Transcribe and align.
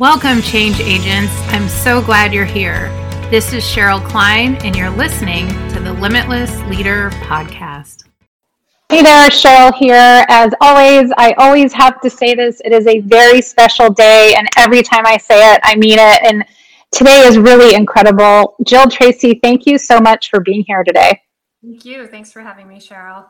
Welcome, 0.00 0.40
change 0.40 0.80
agents. 0.80 1.30
I'm 1.48 1.68
so 1.68 2.00
glad 2.00 2.32
you're 2.32 2.46
here. 2.46 2.88
This 3.30 3.52
is 3.52 3.62
Cheryl 3.62 4.02
Klein, 4.02 4.54
and 4.64 4.74
you're 4.74 4.88
listening 4.88 5.46
to 5.74 5.78
the 5.78 5.92
Limitless 5.92 6.58
Leader 6.70 7.10
Podcast. 7.10 8.04
Hey 8.88 9.02
there, 9.02 9.28
Cheryl 9.28 9.74
here. 9.74 10.24
As 10.30 10.54
always, 10.62 11.12
I 11.18 11.34
always 11.36 11.74
have 11.74 12.00
to 12.00 12.08
say 12.08 12.34
this. 12.34 12.62
It 12.64 12.72
is 12.72 12.86
a 12.86 13.00
very 13.00 13.42
special 13.42 13.90
day, 13.90 14.34
and 14.38 14.48
every 14.56 14.82
time 14.82 15.04
I 15.04 15.18
say 15.18 15.52
it, 15.52 15.60
I 15.64 15.76
mean 15.76 15.98
it. 15.98 16.22
And 16.24 16.46
today 16.92 17.20
is 17.26 17.36
really 17.36 17.74
incredible. 17.74 18.56
Jill 18.64 18.88
Tracy, 18.88 19.38
thank 19.42 19.66
you 19.66 19.76
so 19.76 20.00
much 20.00 20.30
for 20.30 20.40
being 20.40 20.64
here 20.66 20.82
today. 20.82 21.20
Thank 21.62 21.84
you. 21.84 22.06
Thanks 22.06 22.32
for 22.32 22.40
having 22.40 22.68
me, 22.68 22.76
Cheryl. 22.76 23.26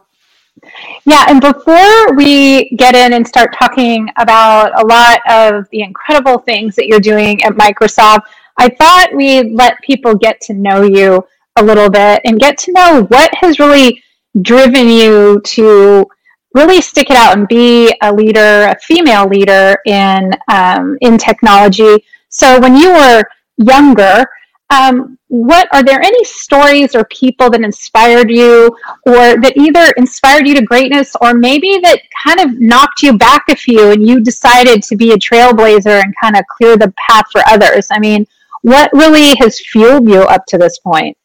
Yeah, 1.06 1.24
and 1.28 1.40
before 1.40 2.14
we 2.14 2.70
get 2.76 2.94
in 2.94 3.14
and 3.14 3.26
start 3.26 3.54
talking 3.58 4.08
about 4.18 4.78
a 4.80 4.86
lot 4.86 5.20
of 5.28 5.68
the 5.70 5.82
incredible 5.82 6.38
things 6.38 6.76
that 6.76 6.86
you're 6.86 7.00
doing 7.00 7.42
at 7.42 7.52
Microsoft, 7.54 8.22
I 8.58 8.68
thought 8.68 9.14
we'd 9.14 9.52
let 9.52 9.80
people 9.82 10.14
get 10.14 10.40
to 10.42 10.54
know 10.54 10.82
you 10.82 11.26
a 11.56 11.62
little 11.64 11.90
bit 11.90 12.20
and 12.24 12.38
get 12.38 12.58
to 12.58 12.72
know 12.72 13.04
what 13.08 13.30
has 13.34 13.58
really 13.58 14.02
driven 14.42 14.88
you 14.88 15.40
to 15.44 16.06
really 16.54 16.80
stick 16.80 17.10
it 17.10 17.16
out 17.16 17.36
and 17.36 17.48
be 17.48 17.94
a 18.02 18.12
leader, 18.12 18.64
a 18.68 18.76
female 18.80 19.26
leader 19.28 19.76
in 19.86 20.32
um, 20.48 20.98
in 21.00 21.16
technology. 21.16 22.04
So 22.28 22.60
when 22.60 22.76
you 22.76 22.92
were 22.92 23.22
younger, 23.56 24.26
um, 24.70 25.18
what 25.28 25.68
are 25.72 25.82
there 25.82 26.00
any 26.00 26.24
stories 26.24 26.94
or 26.94 27.04
people 27.04 27.50
that 27.50 27.62
inspired 27.62 28.30
you 28.30 28.66
or 29.04 29.40
that 29.40 29.54
either 29.56 29.92
inspired 29.96 30.46
you 30.46 30.54
to 30.54 30.62
greatness 30.62 31.14
or 31.20 31.34
maybe 31.34 31.78
that 31.82 32.00
kind 32.24 32.40
of 32.40 32.58
knocked 32.60 33.02
you 33.02 33.16
back 33.18 33.44
a 33.48 33.56
few 33.56 33.90
and 33.90 34.06
you 34.06 34.20
decided 34.20 34.82
to 34.84 34.96
be 34.96 35.12
a 35.12 35.16
trailblazer 35.16 36.02
and 36.02 36.14
kind 36.20 36.36
of 36.36 36.44
clear 36.46 36.76
the 36.76 36.92
path 36.96 37.26
for 37.32 37.42
others? 37.46 37.88
I 37.90 37.98
mean 37.98 38.26
what 38.62 38.92
really 38.92 39.34
has 39.36 39.58
fueled 39.58 40.08
you 40.08 40.22
up 40.22 40.44
to 40.48 40.58
this 40.58 40.78
point? 40.78 41.16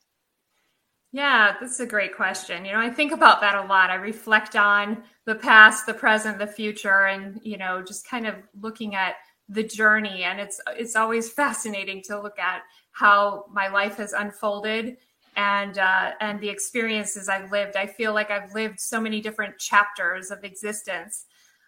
Yeah 1.11 1.55
that's 1.59 1.79
a 1.79 1.85
great 1.85 2.15
question. 2.15 2.65
You 2.65 2.73
know 2.73 2.79
i 2.79 2.89
think 2.89 3.11
about 3.11 3.41
that 3.41 3.55
a 3.55 3.67
lot. 3.67 3.91
I 3.91 3.95
reflect 3.95 4.55
on 4.55 5.03
the 5.25 5.35
past 5.35 5.85
the 5.85 5.93
present 5.93 6.39
the 6.39 6.47
future 6.47 7.05
and 7.05 7.39
you 7.43 7.57
know 7.57 7.83
just 7.83 8.07
kind 8.07 8.25
of 8.25 8.35
looking 8.59 8.95
at 8.95 9.15
the 9.49 9.63
journey. 9.63 10.23
And 10.23 10.39
it's 10.39 10.59
it's 10.69 10.95
always 10.95 11.29
fascinating 11.29 12.01
to 12.05 12.21
look 12.21 12.39
at 12.39 12.61
how 12.95 13.43
my 13.51 13.67
life 13.67 13.97
has 13.97 14.13
unfolded 14.13 14.95
and 15.35 15.77
uh, 15.77 16.11
and 16.21 16.39
the 16.39 16.47
experiences 16.47 17.27
I've 17.27 17.51
lived. 17.51 17.75
I 17.75 17.85
feel 17.85 18.13
like 18.13 18.31
I've 18.31 18.53
lived 18.53 18.79
so 18.79 19.01
many 19.01 19.19
different 19.19 19.59
chapters 19.59 20.31
of 20.31 20.43
existence. 20.45 21.25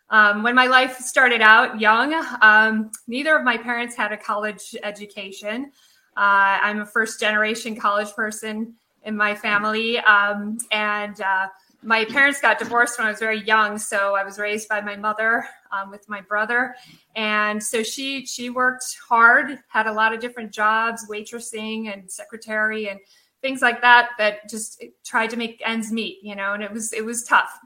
Um, 0.09 0.41
when 0.41 0.55
my 0.55 0.67
life 0.67 0.97
started 0.99 1.41
out 1.41 1.81
young, 1.81 2.13
um, 2.41 2.91
neither 3.07 3.35
of 3.35 3.43
my 3.43 3.57
parents 3.57 3.93
had 3.93 4.13
a 4.13 4.17
college 4.17 4.73
education. 4.83 5.73
Uh, 6.15 6.63
I'm 6.63 6.79
a 6.79 6.85
first 6.85 7.19
generation 7.19 7.75
college 7.75 8.13
person 8.13 8.73
in 9.03 9.17
my 9.17 9.35
family, 9.35 9.99
um, 9.99 10.57
and 10.71 11.19
uh, 11.19 11.47
my 11.83 12.05
parents 12.05 12.41
got 12.41 12.59
divorced 12.59 12.97
when 12.97 13.07
I 13.07 13.11
was 13.11 13.19
very 13.19 13.43
young, 13.43 13.77
so 13.77 14.15
I 14.15 14.23
was 14.23 14.39
raised 14.39 14.67
by 14.67 14.81
my 14.81 14.95
mother 14.95 15.45
um, 15.71 15.91
with 15.91 16.07
my 16.09 16.21
brother, 16.21 16.75
and 17.15 17.61
so 17.61 17.83
she 17.83 18.25
she 18.25 18.49
worked 18.49 18.85
hard, 19.07 19.59
had 19.67 19.87
a 19.87 19.93
lot 19.93 20.13
of 20.13 20.19
different 20.19 20.51
jobs, 20.51 21.07
waitressing 21.09 21.93
and 21.93 22.09
secretary 22.11 22.89
and 22.89 22.99
things 23.41 23.61
like 23.61 23.81
that, 23.81 24.09
that 24.17 24.49
just 24.49 24.83
tried 25.05 25.29
to 25.29 25.37
make 25.37 25.61
ends 25.63 25.91
meet, 25.91 26.17
you 26.23 26.35
know, 26.35 26.53
and 26.53 26.63
it 26.63 26.71
was 26.71 26.93
it 26.93 27.05
was 27.05 27.23
tough. 27.23 27.59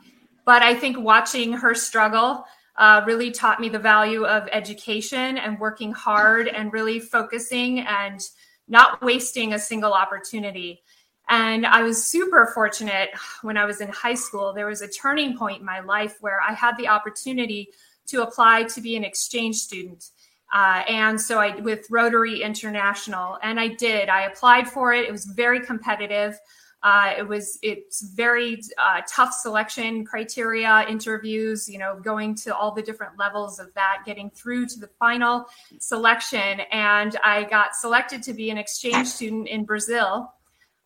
But 0.45 0.61
I 0.61 0.75
think 0.75 0.99
watching 0.99 1.53
her 1.53 1.73
struggle 1.73 2.45
uh, 2.77 3.01
really 3.05 3.31
taught 3.31 3.59
me 3.59 3.69
the 3.69 3.79
value 3.79 4.25
of 4.25 4.47
education 4.51 5.37
and 5.37 5.59
working 5.59 5.91
hard 5.91 6.47
and 6.47 6.73
really 6.73 6.99
focusing 6.99 7.79
and 7.81 8.21
not 8.67 9.01
wasting 9.01 9.53
a 9.53 9.59
single 9.59 9.93
opportunity. 9.93 10.81
And 11.29 11.65
I 11.65 11.83
was 11.83 12.05
super 12.05 12.51
fortunate 12.53 13.09
when 13.41 13.57
I 13.57 13.65
was 13.65 13.79
in 13.79 13.89
high 13.89 14.15
school. 14.15 14.53
There 14.53 14.67
was 14.67 14.81
a 14.81 14.87
turning 14.87 15.37
point 15.37 15.59
in 15.59 15.65
my 15.65 15.79
life 15.79 16.17
where 16.19 16.41
I 16.41 16.53
had 16.53 16.75
the 16.77 16.89
opportunity 16.89 17.69
to 18.07 18.23
apply 18.23 18.63
to 18.63 18.81
be 18.81 18.95
an 18.95 19.03
exchange 19.03 19.55
student. 19.57 20.09
Uh, 20.53 20.83
and 20.89 21.19
so 21.19 21.39
I 21.39 21.55
with 21.55 21.87
Rotary 21.89 22.41
International, 22.41 23.37
and 23.41 23.59
I 23.59 23.69
did. 23.69 24.09
I 24.09 24.23
applied 24.23 24.69
for 24.69 24.93
it. 24.93 25.07
It 25.07 25.11
was 25.11 25.25
very 25.25 25.61
competitive. 25.61 26.37
Uh, 26.83 27.13
it 27.17 27.27
was 27.27 27.57
it's 27.61 28.01
very 28.15 28.61
uh, 28.77 29.01
tough 29.07 29.33
selection 29.33 30.03
criteria, 30.03 30.85
interviews. 30.89 31.69
You 31.69 31.77
know, 31.79 31.99
going 32.03 32.35
to 32.35 32.55
all 32.55 32.73
the 32.73 32.81
different 32.81 33.17
levels 33.17 33.59
of 33.59 33.73
that, 33.75 33.99
getting 34.05 34.29
through 34.31 34.65
to 34.67 34.79
the 34.79 34.89
final 34.99 35.45
selection, 35.79 36.61
and 36.71 37.15
I 37.23 37.43
got 37.43 37.75
selected 37.75 38.21
to 38.23 38.33
be 38.33 38.49
an 38.49 38.57
exchange 38.57 39.07
student 39.07 39.47
in 39.47 39.63
Brazil. 39.63 40.33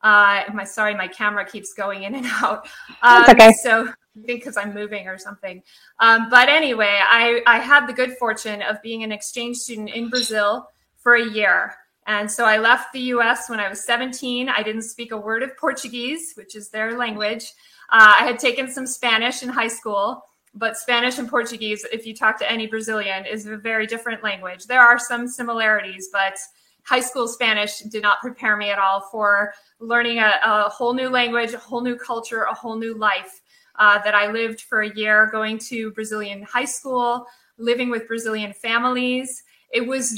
Uh, 0.01 0.43
my 0.53 0.63
sorry, 0.63 0.93
my 0.93 1.07
camera 1.07 1.45
keeps 1.45 1.73
going 1.73 2.03
in 2.03 2.15
and 2.15 2.25
out. 2.43 2.67
Um, 3.01 3.23
That's 3.25 3.29
okay. 3.29 3.53
So 3.53 3.91
because 4.25 4.55
I'm 4.57 4.73
moving 4.73 5.07
or 5.07 5.17
something. 5.17 5.61
Um, 5.99 6.29
but 6.29 6.47
anyway, 6.47 7.01
I, 7.03 7.41
I 7.45 7.57
had 7.57 7.87
the 7.87 7.93
good 7.93 8.17
fortune 8.17 8.61
of 8.61 8.81
being 8.81 9.03
an 9.03 9.11
exchange 9.11 9.57
student 9.57 9.89
in 9.89 10.09
Brazil 10.09 10.69
for 10.97 11.15
a 11.15 11.29
year. 11.29 11.75
And 12.07 12.29
so 12.29 12.45
I 12.45 12.57
left 12.57 12.93
the 12.93 13.01
US 13.01 13.49
when 13.49 13.59
I 13.59 13.67
was 13.67 13.83
17. 13.83 14.47
I 14.47 14.61
didn't 14.63 14.83
speak 14.83 15.11
a 15.11 15.17
word 15.17 15.43
of 15.43 15.57
Portuguese, 15.57 16.33
which 16.35 16.55
is 16.55 16.69
their 16.69 16.97
language. 16.97 17.51
Uh, 17.89 18.13
I 18.19 18.25
had 18.25 18.39
taken 18.39 18.69
some 18.71 18.87
Spanish 18.87 19.43
in 19.43 19.49
high 19.49 19.67
school, 19.67 20.23
but 20.53 20.77
Spanish 20.77 21.17
and 21.17 21.27
Portuguese, 21.27 21.85
if 21.91 22.05
you 22.05 22.15
talk 22.15 22.39
to 22.39 22.51
any 22.51 22.67
Brazilian, 22.67 23.25
is 23.25 23.45
a 23.45 23.57
very 23.57 23.85
different 23.85 24.23
language. 24.23 24.65
There 24.65 24.81
are 24.81 24.99
some 24.99 25.27
similarities, 25.27 26.09
but 26.11 26.37
high 26.85 27.01
school 27.01 27.27
Spanish 27.27 27.79
did 27.79 28.01
not 28.01 28.21
prepare 28.21 28.55
me 28.55 28.69
at 28.69 28.79
all 28.79 29.01
for 29.11 29.53
learning 29.79 30.19
a, 30.19 30.39
a 30.43 30.69
whole 30.69 30.93
new 30.93 31.09
language, 31.09 31.53
a 31.53 31.57
whole 31.57 31.81
new 31.81 31.95
culture, 31.95 32.43
a 32.43 32.53
whole 32.53 32.77
new 32.77 32.95
life. 32.95 33.41
Uh, 33.77 34.01
that 34.03 34.15
I 34.15 34.31
lived 34.31 34.61
for 34.61 34.83
a 34.83 34.95
year 34.95 35.27
going 35.33 35.57
to 35.57 35.91
Brazilian 35.91 36.43
high 36.43 36.63
school, 36.63 37.27
living 37.57 37.89
with 37.89 38.07
Brazilian 38.07 38.53
families. 38.53 39.43
It 39.69 39.85
was 39.85 40.17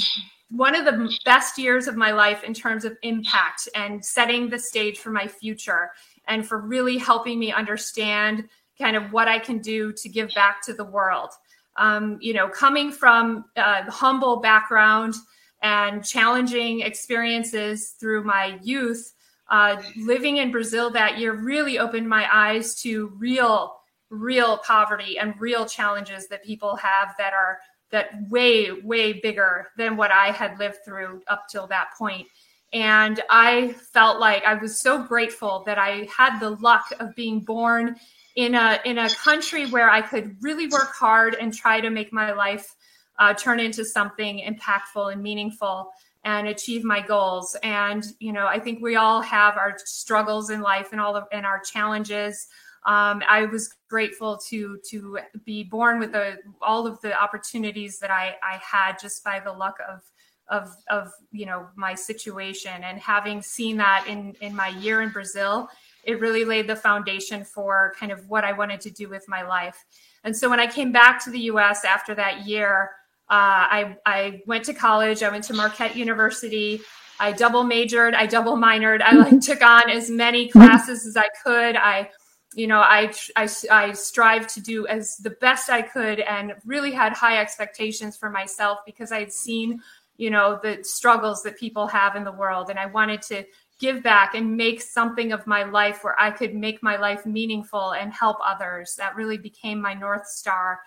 one 0.52 0.76
of 0.76 0.86
the 0.86 1.12
best 1.26 1.58
years 1.58 1.88
of 1.88 1.96
my 1.96 2.12
life 2.12 2.44
in 2.44 2.54
terms 2.54 2.86
of 2.86 2.96
impact 3.02 3.68
and 3.76 4.04
setting 4.06 4.50
the 4.50 4.60
stage 4.60 5.00
for 5.00 5.10
my 5.10 5.28
future 5.28 5.90
and 6.28 6.48
for 6.48 6.60
really 6.60 6.98
helping 6.98 7.40
me 7.40 7.52
understand 7.52 8.48
kind 8.80 8.96
of 8.96 9.12
what 9.12 9.28
I 9.28 9.40
can 9.40 9.58
do 9.58 9.92
to 9.94 10.08
give 10.08 10.30
back 10.36 10.64
to 10.66 10.74
the 10.74 10.86
world. 10.86 11.32
Um, 11.78 12.18
you 12.22 12.34
know, 12.34 12.48
coming 12.48 12.92
from 12.92 13.46
a 13.56 13.90
humble 13.90 14.38
background 14.38 15.16
and 15.62 16.04
challenging 16.04 16.82
experiences 16.82 17.96
through 18.00 18.24
my 18.24 18.60
youth, 18.62 19.14
uh, 19.50 19.82
living 19.98 20.38
in 20.38 20.52
Brazil 20.52 20.90
that 20.92 21.18
year 21.18 21.34
really 21.34 21.80
opened 21.80 22.08
my 22.08 22.28
eyes 22.32 22.76
to 22.82 23.08
real, 23.18 23.76
real 24.10 24.58
poverty 24.60 25.18
and 25.18 25.34
real 25.40 25.66
challenges 25.66 26.28
that 26.28 26.44
people 26.44 26.76
have 26.76 27.16
that 27.18 27.34
are 27.34 27.60
that 27.90 28.30
way, 28.30 28.72
way 28.72 29.14
bigger 29.14 29.70
than 29.78 29.96
what 29.96 30.12
I 30.12 30.32
had 30.32 30.60
lived 30.60 30.80
through 30.84 31.22
up 31.28 31.46
till 31.50 31.68
that 31.68 31.90
point. 31.98 32.28
And 32.74 33.22
I 33.30 33.76
felt 33.94 34.20
like 34.20 34.44
I 34.44 34.56
was 34.56 34.82
so 34.82 35.02
grateful 35.02 35.64
that 35.66 35.78
I 35.78 36.08
had 36.16 36.40
the 36.40 36.50
luck 36.50 36.92
of 37.00 37.16
being 37.16 37.40
born 37.40 37.96
in 38.36 38.56
a 38.56 38.80
in 38.86 38.98
a 38.98 39.10
country 39.10 39.66
where 39.66 39.90
I 39.90 40.02
could 40.02 40.36
really 40.42 40.68
work 40.68 40.94
hard 40.94 41.36
and 41.36 41.54
try 41.54 41.80
to 41.82 41.90
make 41.90 42.12
my 42.12 42.34
life 42.34 42.76
uh, 43.20 43.34
turn 43.34 43.60
into 43.60 43.84
something 43.84 44.40
impactful 44.40 45.12
and 45.12 45.22
meaningful 45.22 45.92
and 46.24 46.48
achieve 46.48 46.84
my 46.84 47.00
goals. 47.02 47.56
And 47.64 48.06
you 48.20 48.34
know, 48.34 48.48
I 48.48 48.60
think 48.60 48.82
we 48.82 48.96
all 48.96 49.22
have 49.22 49.58
our 49.58 49.78
struggles 49.86 50.50
in 50.50 50.62
life 50.62 50.90
and 50.92 51.02
all 51.02 51.16
of 51.16 51.26
and 51.32 51.46
our 51.46 51.60
challenges. 51.60 52.48
Um, 52.86 53.22
I 53.28 53.46
was 53.46 53.74
grateful 53.90 54.38
to 54.50 54.80
to 54.90 55.20
be 55.46 55.64
born 55.64 56.00
with 56.00 56.12
the, 56.12 56.38
all 56.62 56.88
of 56.88 57.00
the 57.02 57.20
opportunities 57.20 58.00
that 58.00 58.12
I, 58.12 58.36
I 58.44 58.58
had 58.58 59.00
just 59.00 59.24
by 59.24 59.40
the 59.40 59.52
luck 59.52 59.78
of 59.88 60.02
of 60.50 60.76
of 60.90 61.12
you 61.32 61.46
know 61.46 61.68
my 61.76 61.94
situation 61.96 62.84
and 62.84 63.00
having 63.00 63.42
seen 63.42 63.78
that 63.78 64.06
in 64.08 64.34
in 64.42 64.56
my 64.56 64.70
year 64.70 65.02
in 65.02 65.10
Brazil 65.10 65.70
it 66.08 66.22
really 66.22 66.46
laid 66.46 66.68
the 66.68 66.76
foundation 66.76 67.44
for 67.44 67.94
kind 68.00 68.14
of 68.14 68.28
what 68.30 68.46
I 68.46 68.54
wanted 68.54 68.80
to 68.82 68.90
do 68.90 69.10
with 69.10 69.26
my 69.28 69.42
life. 69.42 69.86
And 70.24 70.36
so 70.36 70.50
when 70.50 70.60
I 70.60 70.66
came 70.66 70.94
back 70.94 71.22
to 71.26 71.30
the 71.30 71.40
US 71.52 71.84
after 71.84 72.16
that 72.16 72.48
year, 72.48 72.92
uh, 73.30 73.68
I, 73.70 73.98
I 74.06 74.42
went 74.46 74.66
to 74.66 74.74
college. 74.74 75.22
I 75.22 75.30
went 75.30 75.44
to 75.46 75.54
Marquette 75.54 75.96
University. 75.96 76.82
I 77.20 77.32
double 77.32 77.64
majored. 77.64 78.14
I 78.14 78.26
double 78.26 78.56
minored. 78.56 79.02
I 79.02 79.16
like 79.16 79.42
took 79.42 79.62
on 79.62 79.90
as 79.90 80.10
many 80.10 80.48
classes 80.48 81.06
as 81.06 81.18
I 81.18 81.28
could. 81.44 81.76
I, 81.76 82.10
you 82.54 82.68
know, 82.68 82.80
I, 82.80 83.14
I, 83.36 83.50
I 83.70 83.92
strived 83.94 84.50
to 84.50 84.62
do 84.62 84.88
as 84.88 85.18
the 85.18 85.32
best 85.32 85.70
I 85.70 85.82
could 85.82 86.22
and 86.22 86.54
really 86.66 86.92
had 86.92 87.14
high 87.14 87.40
expectations 87.40 88.16
for 88.16 88.30
myself 88.30 88.80
because 88.86 89.12
I 89.12 89.20
had 89.20 89.34
seen, 89.34 89.82
you 90.18 90.30
know, 90.30 90.60
the 90.62 90.84
struggles 90.84 91.44
that 91.44 91.58
people 91.58 91.88
have 91.88 92.16
in 92.16 92.24
the 92.24 92.32
world. 92.32 92.70
And 92.70 92.80
I 92.80 92.86
wanted 92.86 93.22
to 93.24 93.44
give 93.80 94.02
back 94.02 94.36
and 94.36 94.56
make 94.56 94.82
something 94.82 95.32
of 95.32 95.46
my 95.46 95.64
life 95.64 96.04
where 96.04 96.20
I 96.20 96.32
could 96.32 96.56
make 96.56 96.82
my 96.82 96.98
life 96.98 97.26
meaningful 97.26 97.92
and 97.92 98.12
help 98.14 98.38
others. 98.44 98.96
That 98.98 99.16
really 99.16 99.38
became 99.38 99.82
my 99.82 99.94
North 99.94 100.28
Star. 100.28 100.80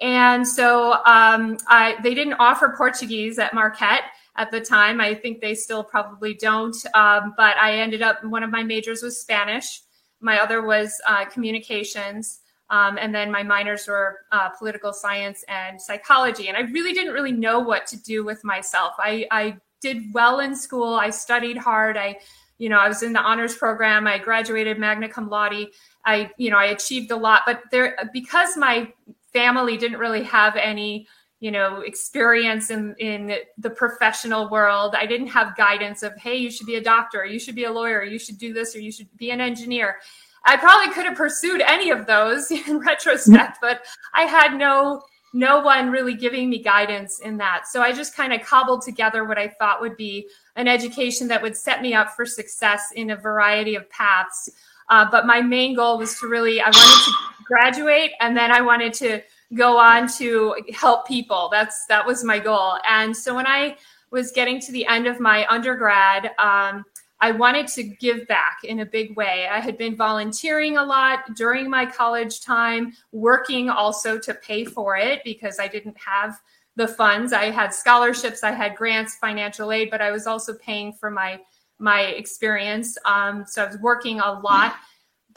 And 0.00 0.46
so 0.46 0.92
um, 1.04 1.58
I, 1.66 1.96
they 2.02 2.14
didn't 2.14 2.34
offer 2.34 2.74
Portuguese 2.76 3.38
at 3.38 3.52
Marquette 3.52 4.04
at 4.36 4.50
the 4.50 4.60
time. 4.60 5.00
I 5.00 5.14
think 5.14 5.40
they 5.40 5.54
still 5.54 5.82
probably 5.82 6.34
don't. 6.34 6.76
Um, 6.94 7.34
but 7.36 7.56
I 7.56 7.80
ended 7.80 8.02
up, 8.02 8.22
one 8.24 8.42
of 8.42 8.50
my 8.50 8.62
majors 8.62 9.02
was 9.02 9.20
Spanish, 9.20 9.82
my 10.20 10.38
other 10.40 10.62
was 10.62 11.00
uh, 11.06 11.24
communications. 11.26 12.40
Um, 12.70 12.98
and 12.98 13.14
then 13.14 13.32
my 13.32 13.42
minors 13.42 13.88
were 13.88 14.20
uh, 14.30 14.50
political 14.50 14.92
science 14.92 15.42
and 15.48 15.80
psychology. 15.80 16.48
And 16.48 16.56
I 16.56 16.60
really 16.70 16.92
didn't 16.92 17.14
really 17.14 17.32
know 17.32 17.60
what 17.60 17.86
to 17.88 17.96
do 17.96 18.24
with 18.24 18.44
myself. 18.44 18.94
I, 18.98 19.26
I 19.30 19.56
did 19.80 20.12
well 20.12 20.40
in 20.40 20.54
school. 20.54 20.94
I 20.94 21.10
studied 21.10 21.56
hard. 21.56 21.96
I, 21.96 22.18
you 22.58 22.68
know, 22.68 22.78
I 22.78 22.88
was 22.88 23.02
in 23.02 23.12
the 23.14 23.20
honors 23.20 23.56
program. 23.56 24.06
I 24.06 24.18
graduated 24.18 24.78
magna 24.78 25.08
cum 25.08 25.30
laude. 25.30 25.68
I, 26.04 26.30
you 26.36 26.50
know, 26.50 26.58
I 26.58 26.66
achieved 26.66 27.10
a 27.10 27.16
lot. 27.16 27.42
But 27.46 27.62
there, 27.70 27.96
because 28.12 28.56
my 28.56 28.92
family 29.38 29.76
didn't 29.76 29.98
really 29.98 30.24
have 30.24 30.56
any 30.56 31.06
you 31.40 31.52
know 31.52 31.80
experience 31.82 32.70
in 32.70 32.94
in 32.98 33.36
the 33.58 33.70
professional 33.70 34.48
world. 34.50 34.96
I 34.96 35.06
didn't 35.06 35.28
have 35.28 35.56
guidance 35.56 36.02
of 36.02 36.12
hey 36.16 36.36
you 36.36 36.50
should 36.50 36.66
be 36.66 36.74
a 36.76 36.82
doctor 36.82 37.24
you 37.24 37.38
should 37.38 37.54
be 37.54 37.64
a 37.64 37.72
lawyer 37.72 38.02
you 38.02 38.18
should 38.18 38.38
do 38.38 38.52
this 38.52 38.74
or 38.74 38.80
you 38.80 38.90
should 38.90 39.08
be 39.16 39.30
an 39.30 39.40
engineer. 39.40 39.96
I 40.44 40.56
probably 40.56 40.92
could 40.94 41.04
have 41.04 41.16
pursued 41.16 41.60
any 41.60 41.90
of 41.90 42.06
those 42.06 42.50
in 42.68 42.78
retrospect 42.80 43.58
but 43.60 43.84
i 44.14 44.22
had 44.22 44.56
no 44.56 45.02
no 45.34 45.60
one 45.60 45.90
really 45.90 46.14
giving 46.14 46.48
me 46.48 46.58
guidance 46.62 47.20
in 47.20 47.36
that. 47.36 47.68
So 47.68 47.82
i 47.82 47.92
just 47.92 48.16
kind 48.16 48.32
of 48.32 48.40
cobbled 48.42 48.82
together 48.82 49.24
what 49.24 49.38
i 49.38 49.46
thought 49.46 49.80
would 49.80 49.96
be 49.96 50.28
an 50.56 50.66
education 50.66 51.28
that 51.28 51.42
would 51.42 51.56
set 51.56 51.80
me 51.82 51.94
up 51.94 52.10
for 52.16 52.26
success 52.26 52.82
in 52.96 53.10
a 53.10 53.16
variety 53.16 53.76
of 53.76 53.88
paths. 53.90 54.50
Uh, 54.90 55.06
but 55.08 55.26
my 55.26 55.40
main 55.42 55.76
goal 55.76 55.98
was 55.98 56.18
to 56.18 56.26
really 56.26 56.60
i 56.60 56.66
wanted 56.66 57.04
to 57.04 57.27
graduate 57.48 58.12
and 58.20 58.36
then 58.36 58.52
I 58.52 58.60
wanted 58.60 58.92
to 58.94 59.22
go 59.54 59.78
on 59.78 60.08
to 60.18 60.56
help 60.74 61.06
people. 61.06 61.48
That's 61.50 61.86
that 61.86 62.06
was 62.06 62.22
my 62.22 62.38
goal. 62.38 62.78
And 62.88 63.16
so 63.16 63.34
when 63.34 63.46
I 63.46 63.76
was 64.10 64.30
getting 64.30 64.60
to 64.60 64.72
the 64.72 64.86
end 64.86 65.06
of 65.06 65.20
my 65.20 65.46
undergrad, 65.48 66.30
um, 66.38 66.84
I 67.20 67.32
wanted 67.32 67.66
to 67.68 67.82
give 67.82 68.28
back 68.28 68.58
in 68.62 68.80
a 68.80 68.86
big 68.86 69.16
way. 69.16 69.48
I 69.50 69.58
had 69.58 69.76
been 69.76 69.96
volunteering 69.96 70.76
a 70.76 70.84
lot 70.84 71.34
during 71.34 71.68
my 71.68 71.84
college 71.84 72.42
time, 72.42 72.92
working 73.10 73.70
also 73.70 74.18
to 74.20 74.34
pay 74.34 74.64
for 74.64 74.96
it 74.96 75.22
because 75.24 75.58
I 75.58 75.66
didn't 75.66 75.96
have 75.98 76.38
the 76.76 76.86
funds. 76.86 77.32
I 77.32 77.50
had 77.50 77.74
scholarships, 77.74 78.44
I 78.44 78.52
had 78.52 78.76
grants, 78.76 79.16
financial 79.16 79.72
aid, 79.72 79.90
but 79.90 80.00
I 80.00 80.12
was 80.12 80.28
also 80.28 80.54
paying 80.54 80.92
for 80.92 81.10
my 81.10 81.40
my 81.80 82.02
experience. 82.02 82.98
Um, 83.04 83.44
so 83.46 83.64
I 83.64 83.66
was 83.66 83.78
working 83.78 84.20
a 84.20 84.32
lot. 84.40 84.74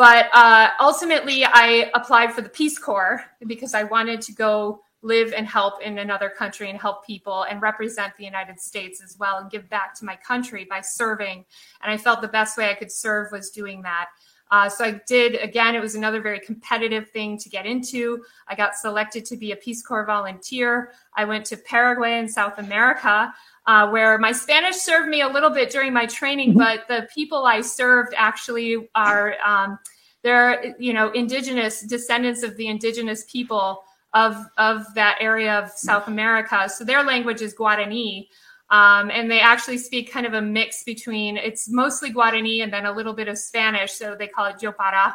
But 0.02 0.30
uh, 0.34 0.70
ultimately, 0.80 1.46
I 1.46 1.92
applied 1.94 2.34
for 2.34 2.42
the 2.42 2.50
Peace 2.50 2.80
Corps 2.80 3.24
because 3.46 3.76
I 3.76 3.84
wanted 3.84 4.20
to 4.22 4.34
go 4.34 4.82
live 5.04 5.32
and 5.32 5.46
help 5.46 5.80
in 5.80 6.00
another 6.00 6.28
country 6.28 6.72
and 6.72 6.82
help 6.82 7.06
people 7.06 7.44
and 7.44 7.62
represent 7.62 8.18
the 8.18 8.26
United 8.26 8.60
States 8.60 9.00
as 9.00 9.16
well 9.20 9.38
and 9.38 9.52
give 9.52 9.70
back 9.70 9.94
to 10.00 10.06
my 10.06 10.16
country 10.16 10.66
by 10.68 10.82
serving. 10.82 11.46
And 11.84 11.92
I 11.92 11.98
felt 11.98 12.22
the 12.22 12.28
best 12.28 12.58
way 12.58 12.72
I 12.72 12.74
could 12.74 12.92
serve 12.92 13.32
was 13.32 13.52
doing 13.52 13.84
that. 13.84 14.08
Uh, 14.52 14.68
so 14.68 14.84
I 14.84 15.02
did, 15.08 15.36
again, 15.36 15.76
it 15.76 15.82
was 15.82 15.96
another 15.96 16.22
very 16.22 16.40
competitive 16.40 17.10
thing 17.10 17.38
to 17.40 17.50
get 17.50 17.66
into. 17.66 18.22
I 18.48 18.56
got 18.56 18.76
selected 18.76 19.26
to 19.26 19.38
be 19.38 19.54
a 19.54 19.56
Peace 19.56 19.82
Corps 19.82 20.06
volunteer. 20.06 20.92
I 21.16 21.24
went 21.24 21.46
to 21.48 21.58
Paraguay 21.58 22.20
in 22.20 22.28
South 22.28 22.58
America, 22.58 23.34
uh, 23.66 23.90
where 23.90 24.18
my 24.18 24.34
Spanish 24.34 24.76
served 24.76 25.08
me 25.08 25.22
a 25.22 25.28
little 25.28 25.50
bit 25.50 25.70
during 25.70 25.94
my 25.94 26.06
training, 26.06 26.50
mm-hmm. 26.50 26.60
but 26.60 26.88
the 26.88 27.08
people 27.16 27.46
I 27.46 27.62
served 27.62 28.14
actually 28.18 28.90
are. 28.94 29.36
Um, 29.46 29.80
they're 30.24 30.76
you 30.78 30.94
know 30.94 31.12
indigenous 31.12 31.82
descendants 31.82 32.44
of 32.44 32.56
the 32.58 32.68
indigenous 32.68 33.26
people 33.26 33.84
of 34.14 34.36
of 34.58 34.86
that 34.96 35.18
area 35.20 35.60
of 35.60 35.72
South 35.72 36.08
America. 36.08 36.70
So 36.70 36.84
their 36.84 37.04
language 37.04 37.42
is 37.42 37.56
Guarani. 37.56 38.28
Um, 38.72 39.12
and 39.12 39.30
they 39.30 39.42
actually 39.42 39.78
speak 39.78 40.12
kind 40.12 40.26
of 40.26 40.34
a 40.34 40.42
mix 40.42 40.84
between 40.84 41.36
it's 41.36 41.70
mostly 41.70 42.12
Guarani 42.12 42.64
and 42.64 42.72
then 42.72 42.86
a 42.86 42.92
little 42.92 43.14
bit 43.14 43.28
of 43.28 43.38
Spanish. 43.38 43.92
So 43.92 44.16
they 44.16 44.28
call 44.28 44.46
it 44.46 44.56
Jopara, 44.60 45.14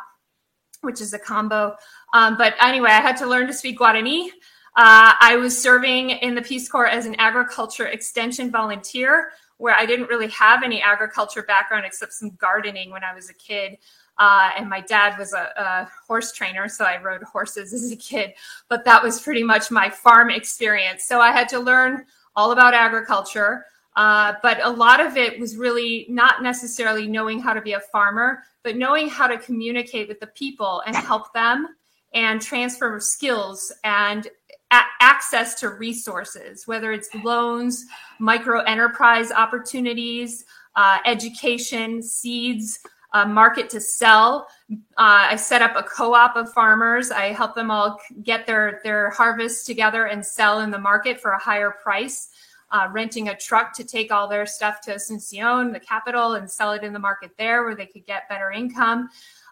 which 0.83 1.01
is 1.01 1.15
a 1.15 1.19
combo. 1.19 1.75
Um, 2.13 2.37
but 2.37 2.55
anyway, 2.61 2.91
I 2.91 3.01
had 3.01 3.17
to 3.19 3.27
learn 3.27 3.47
to 3.47 3.55
speak 3.55 3.79
Guarani. 3.79 4.29
Uh, 4.77 5.17
I 5.19 5.37
was 5.37 5.61
serving 5.61 6.11
in 6.11 6.35
the 6.35 6.43
Peace 6.43 6.69
Corps 6.69 6.87
as 6.87 7.07
an 7.07 7.15
agriculture 7.15 7.87
extension 7.87 8.51
volunteer, 8.51 9.33
where 9.57 9.75
I 9.75 9.87
didn't 9.87 10.11
really 10.11 10.29
have 10.29 10.63
any 10.63 10.83
agriculture 10.83 11.43
background 11.43 11.87
except 11.87 12.13
some 12.13 12.33
gardening 12.37 12.91
when 12.91 13.03
I 13.03 13.15
was 13.15 13.31
a 13.31 13.35
kid. 13.35 13.79
Uh, 14.19 14.51
and 14.57 14.69
my 14.69 14.83
dad 14.83 15.19
was 15.19 15.33
a, 15.33 15.51
a, 15.57 15.91
horse 16.07 16.33
trainer, 16.33 16.69
so 16.69 16.85
I 16.85 17.03
rode 17.03 17.23
horses 17.23 17.73
as 17.75 17.91
a 17.91 17.97
kid. 17.97 18.35
But 18.69 18.85
that 18.85 19.03
was 19.03 19.21
pretty 19.21 19.43
much 19.43 19.71
my 19.71 19.89
farm 19.89 20.31
experience. 20.31 21.05
So 21.05 21.21
I 21.21 21.33
had 21.33 21.49
to 21.51 21.59
learn 21.59 22.05
all 22.37 22.53
about 22.53 22.75
agriculture. 22.75 23.65
Uh, 23.97 24.35
but 24.43 24.63
a 24.63 24.69
lot 24.69 25.01
of 25.01 25.17
it 25.17 25.41
was 25.41 25.57
really 25.57 26.07
not 26.09 26.43
necessarily 26.43 27.07
knowing 27.07 27.41
how 27.41 27.55
to 27.55 27.63
be 27.63 27.73
a 27.73 27.81
farmer, 27.81 28.43
but 28.63 28.77
knowing 28.77 29.09
how 29.09 29.27
to 29.27 29.39
communicate 29.39 30.07
with 30.07 30.21
the 30.21 30.27
people 30.29 30.83
and 30.87 30.95
help 30.95 31.33
them 31.33 31.69
and 32.13 32.43
transfer 32.43 33.01
skills 33.01 33.73
and 33.85 34.29
a- 34.71 34.83
access 35.01 35.55
to 35.61 35.71
resources, 35.71 36.67
whether 36.67 36.93
it's 36.93 37.09
loans, 37.25 37.87
micro 38.19 38.61
enterprise 38.63 39.33
opportunities, 39.33 40.45
uh, 40.75 40.99
education, 41.07 42.03
seeds, 42.03 42.81
a 43.13 43.27
market 43.27 43.71
to 43.71 43.81
sell. 43.81 44.49
Uh, 44.71 44.75
I 44.97 45.37
set 45.37 45.63
up 45.63 45.77
a 45.77 45.83
co-op 45.83 46.37
of 46.37 46.53
farmers. 46.53 47.11
I 47.11 47.33
help 47.33 47.55
them 47.55 47.71
all 47.71 48.01
get 48.23 48.47
their 48.47 48.81
their 48.85 49.11
harvests 49.11 49.65
together 49.65 50.07
and 50.07 50.25
sell 50.25 50.61
in 50.61 50.71
the 50.71 50.79
market 50.79 51.21
for 51.21 51.33
a 51.33 51.39
higher 51.39 51.71
price. 51.71 52.29
Uh, 52.73 52.89
renting 52.91 53.29
a 53.29 53.37
truck 53.37 53.73
to 53.73 53.85
take 53.85 54.11
all 54.11 54.27
their 54.27 54.45
stuff 54.45 54.81
to 54.81 54.95
Asuncion, 54.95 55.73
the 55.73 55.79
capital, 55.79 56.35
and 56.35 56.51
sell 56.51 56.73
it 56.73 56.83
in 56.83 56.93
the 56.93 56.99
market 56.99 57.31
there 57.39 57.63
where 57.65 57.77
they 57.77 57.87
could 57.87 58.05
get 58.07 58.29
better 58.29 58.51
income. 58.51 59.09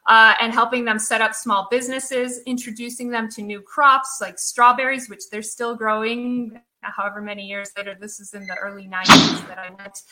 Uh, 0.07 0.35
and 0.41 0.53
helping 0.53 0.85
them 0.85 0.99
set 0.99 1.23
up 1.23 1.35
small 1.35 1.67
businesses, 1.71 2.41
introducing 2.45 3.09
them 3.09 3.27
to 3.27 3.41
new 3.41 3.61
crops 3.63 4.19
like 4.21 4.39
strawberries, 4.39 5.09
which 5.09 5.31
they're 5.31 5.43
still 5.43 5.75
growing 5.75 6.61
however 6.85 7.21
many 7.21 7.47
years 7.47 7.71
later. 7.77 7.97
This 7.99 8.21
is 8.21 8.35
in 8.35 8.47
the 8.47 8.57
early 8.57 8.89
90s 8.89 9.47
that 9.49 9.59
I 9.59 9.71
went. 9.71 10.03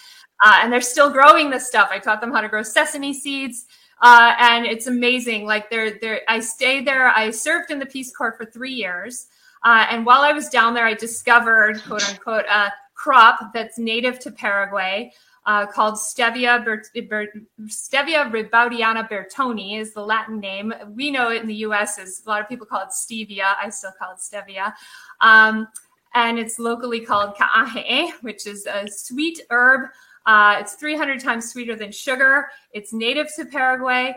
Uh, 0.43 0.61
and 0.63 0.73
they're 0.73 0.81
still 0.81 1.11
growing 1.11 1.51
this 1.51 1.67
stuff. 1.67 1.89
I 1.91 1.99
taught 1.99 2.21
them 2.21 2.33
how 2.33 2.41
to 2.41 2.49
grow 2.49 2.63
sesame 2.63 3.13
seeds. 3.13 3.67
Uh, 4.01 4.35
and 4.39 4.67
it's 4.67 4.87
amazing. 4.87 5.47
Like 5.47 5.71
they're, 5.71 5.99
they're, 6.01 6.23
I 6.29 6.41
stayed 6.41 6.87
there. 6.87 7.09
I 7.09 7.31
served 7.31 7.71
in 7.71 7.79
the 7.79 7.87
Peace 7.87 8.15
Corps 8.15 8.35
for 8.37 8.45
three 8.45 8.73
years. 8.73 9.27
Uh, 9.65 9.87
and 9.91 10.05
while 10.05 10.23
I 10.23 10.33
was 10.33 10.49
down 10.49 10.75
there, 10.75 10.87
I 10.87 10.95
discovered, 10.95 11.81
quote 11.85 12.09
unquote, 12.09 12.47
a 12.47 12.73
crop 12.95 13.53
that's 13.53 13.79
native 13.79 14.19
to 14.21 14.31
Paraguay 14.31 15.13
uh, 15.45 15.67
called 15.67 15.95
Stevia, 15.95 16.65
Ber- 16.65 16.83
Ber- 17.09 17.33
Stevia 17.67 18.31
rebaudiana 18.31 19.09
bertoni 19.09 19.79
is 19.79 19.93
the 19.93 20.01
Latin 20.01 20.39
name. 20.39 20.73
We 20.95 21.11
know 21.11 21.31
it 21.31 21.43
in 21.43 21.49
the 21.49 21.55
U.S. 21.57 21.99
as 21.99 22.23
a 22.25 22.29
lot 22.29 22.41
of 22.41 22.49
people 22.49 22.67
call 22.67 22.83
it 22.83 22.91
stevia. 22.91 23.55
I 23.61 23.69
still 23.71 23.93
call 23.99 24.13
it 24.13 24.19
stevia. 24.19 24.73
Um, 25.21 25.69
and 26.15 26.39
it's 26.39 26.59
locally 26.59 27.01
called 27.01 27.37
ka'ahe, 27.37 28.11
which 28.21 28.47
is 28.47 28.67
a 28.67 28.87
sweet 28.89 29.41
herb. 29.51 29.89
Uh, 30.27 30.57
it's 30.61 30.75
300 30.75 31.21
times 31.21 31.51
sweeter 31.51 31.75
than 31.75 31.91
sugar. 31.91 32.49
It's 32.73 32.93
native 32.93 33.29
to 33.37 33.45
Paraguay. 33.45 34.15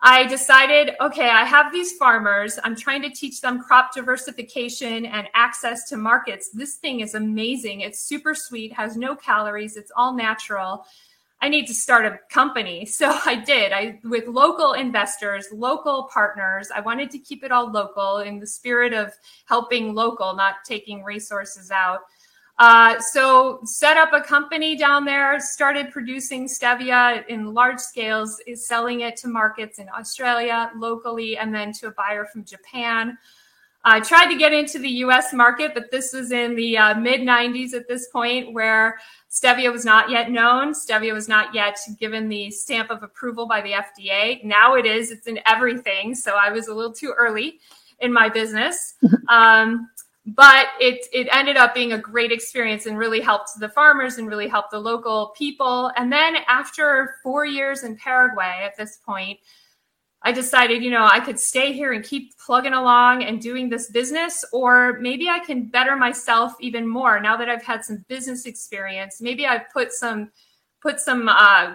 I 0.00 0.26
decided, 0.26 0.94
okay, 1.00 1.28
I 1.28 1.44
have 1.44 1.72
these 1.72 1.92
farmers. 1.92 2.58
I'm 2.62 2.76
trying 2.76 3.02
to 3.02 3.10
teach 3.10 3.40
them 3.40 3.60
crop 3.60 3.92
diversification 3.92 5.06
and 5.06 5.26
access 5.34 5.88
to 5.88 5.96
markets. 5.96 6.50
This 6.50 6.76
thing 6.76 7.00
is 7.00 7.14
amazing. 7.14 7.80
It's 7.80 8.04
super 8.04 8.34
sweet, 8.34 8.72
has 8.72 8.96
no 8.96 9.16
calories, 9.16 9.76
it's 9.76 9.90
all 9.96 10.14
natural. 10.14 10.86
I 11.40 11.48
need 11.48 11.66
to 11.66 11.74
start 11.74 12.04
a 12.04 12.18
company. 12.30 12.86
So 12.98 13.16
I 13.24 13.36
did. 13.36 13.72
I 13.72 14.00
with 14.02 14.26
local 14.26 14.72
investors, 14.72 15.46
local 15.52 16.08
partners. 16.12 16.68
I 16.74 16.80
wanted 16.80 17.10
to 17.12 17.18
keep 17.18 17.44
it 17.44 17.52
all 17.52 17.70
local 17.70 18.18
in 18.18 18.40
the 18.40 18.46
spirit 18.46 18.92
of 18.92 19.12
helping 19.44 19.94
local, 19.94 20.34
not 20.34 20.56
taking 20.64 21.04
resources 21.04 21.70
out. 21.70 22.00
Uh, 22.58 22.98
so 22.98 23.60
set 23.64 23.96
up 23.96 24.12
a 24.12 24.20
company 24.20 24.76
down 24.76 25.04
there, 25.04 25.38
started 25.38 25.92
producing 25.92 26.48
stevia 26.48 27.24
in 27.28 27.54
large 27.54 27.78
scales, 27.78 28.40
is 28.48 28.66
selling 28.66 29.02
it 29.02 29.16
to 29.16 29.28
markets 29.28 29.78
in 29.78 29.88
Australia 29.96 30.72
locally, 30.76 31.38
and 31.38 31.54
then 31.54 31.72
to 31.72 31.86
a 31.86 31.92
buyer 31.92 32.24
from 32.24 32.44
Japan. 32.44 33.16
I 33.84 34.00
tried 34.00 34.26
to 34.26 34.36
get 34.36 34.52
into 34.52 34.78
the 34.78 34.88
US 34.88 35.32
market, 35.32 35.72
but 35.72 35.90
this 35.90 36.12
was 36.12 36.32
in 36.32 36.54
the 36.56 36.76
uh, 36.76 36.94
mid 36.94 37.20
90s 37.20 37.74
at 37.74 37.88
this 37.88 38.08
point 38.08 38.52
where 38.52 38.98
stevia 39.30 39.72
was 39.72 39.84
not 39.84 40.10
yet 40.10 40.30
known. 40.30 40.72
Stevia 40.72 41.12
was 41.12 41.28
not 41.28 41.54
yet 41.54 41.78
given 41.98 42.28
the 42.28 42.50
stamp 42.50 42.90
of 42.90 43.02
approval 43.02 43.46
by 43.46 43.60
the 43.60 43.72
FDA. 43.72 44.42
Now 44.44 44.74
it 44.74 44.84
is, 44.84 45.10
it's 45.10 45.26
in 45.26 45.38
everything. 45.46 46.14
So 46.14 46.34
I 46.34 46.50
was 46.50 46.68
a 46.68 46.74
little 46.74 46.92
too 46.92 47.14
early 47.16 47.60
in 48.00 48.12
my 48.12 48.28
business. 48.28 48.94
Um, 49.28 49.90
but 50.24 50.68
it, 50.80 51.06
it 51.12 51.28
ended 51.32 51.56
up 51.56 51.74
being 51.74 51.92
a 51.92 51.98
great 51.98 52.32
experience 52.32 52.86
and 52.86 52.98
really 52.98 53.20
helped 53.20 53.50
the 53.60 53.68
farmers 53.68 54.16
and 54.16 54.26
really 54.26 54.48
helped 54.48 54.70
the 54.70 54.78
local 54.78 55.34
people. 55.36 55.90
And 55.96 56.12
then 56.12 56.36
after 56.48 57.16
four 57.22 57.44
years 57.44 57.82
in 57.82 57.96
Paraguay 57.96 58.60
at 58.62 58.76
this 58.76 58.98
point, 59.04 59.38
I 60.22 60.32
decided, 60.32 60.82
you 60.82 60.90
know, 60.90 61.08
I 61.10 61.20
could 61.20 61.38
stay 61.38 61.72
here 61.72 61.92
and 61.92 62.04
keep 62.04 62.36
plugging 62.38 62.72
along 62.72 63.22
and 63.22 63.40
doing 63.40 63.68
this 63.68 63.90
business, 63.90 64.44
or 64.52 64.98
maybe 65.00 65.28
I 65.28 65.38
can 65.38 65.68
better 65.68 65.96
myself 65.96 66.54
even 66.60 66.88
more 66.88 67.20
now 67.20 67.36
that 67.36 67.48
I've 67.48 67.62
had 67.62 67.84
some 67.84 68.04
business 68.08 68.44
experience. 68.44 69.20
Maybe 69.20 69.46
I've 69.46 69.70
put 69.72 69.92
some 69.92 70.30
put 70.82 71.00
some 71.00 71.28
uh, 71.28 71.74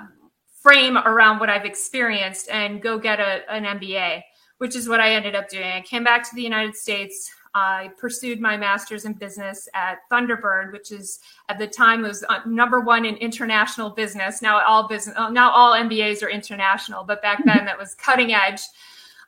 frame 0.62 0.98
around 0.98 1.40
what 1.40 1.50
I've 1.50 1.66
experienced 1.66 2.50
and 2.50 2.82
go 2.82 2.98
get 2.98 3.20
a, 3.20 3.50
an 3.52 3.64
MBA, 3.80 4.22
which 4.58 4.76
is 4.76 4.88
what 4.88 5.00
I 5.00 5.14
ended 5.14 5.36
up 5.36 5.50
doing. 5.50 5.66
I 5.66 5.82
came 5.82 6.04
back 6.04 6.28
to 6.30 6.36
the 6.36 6.42
United 6.42 6.76
States. 6.76 7.30
I 7.56 7.92
pursued 7.98 8.40
my 8.42 8.58
master's 8.58 9.06
in 9.06 9.14
business 9.14 9.70
at 9.76 10.00
Thunderbird, 10.12 10.72
which 10.72 10.92
is 10.92 11.20
at 11.50 11.60
the 11.60 11.68
time 11.68 12.02
was 12.02 12.24
uh, 12.28 12.40
number 12.48 12.80
one 12.80 13.06
in 13.06 13.16
international 13.18 13.92
business. 13.92 14.42
Now 14.42 14.64
all 14.66 14.88
business, 14.88 15.16
uh, 15.18 15.30
now 15.30 15.52
all 15.52 15.74
MBAs 15.74 16.24
are 16.24 16.30
international, 16.30 17.04
but 17.04 17.22
back 17.22 17.44
then 17.46 17.66
that 17.66 17.78
was 17.78 17.94
cutting 17.96 18.34
edge. 18.34 18.62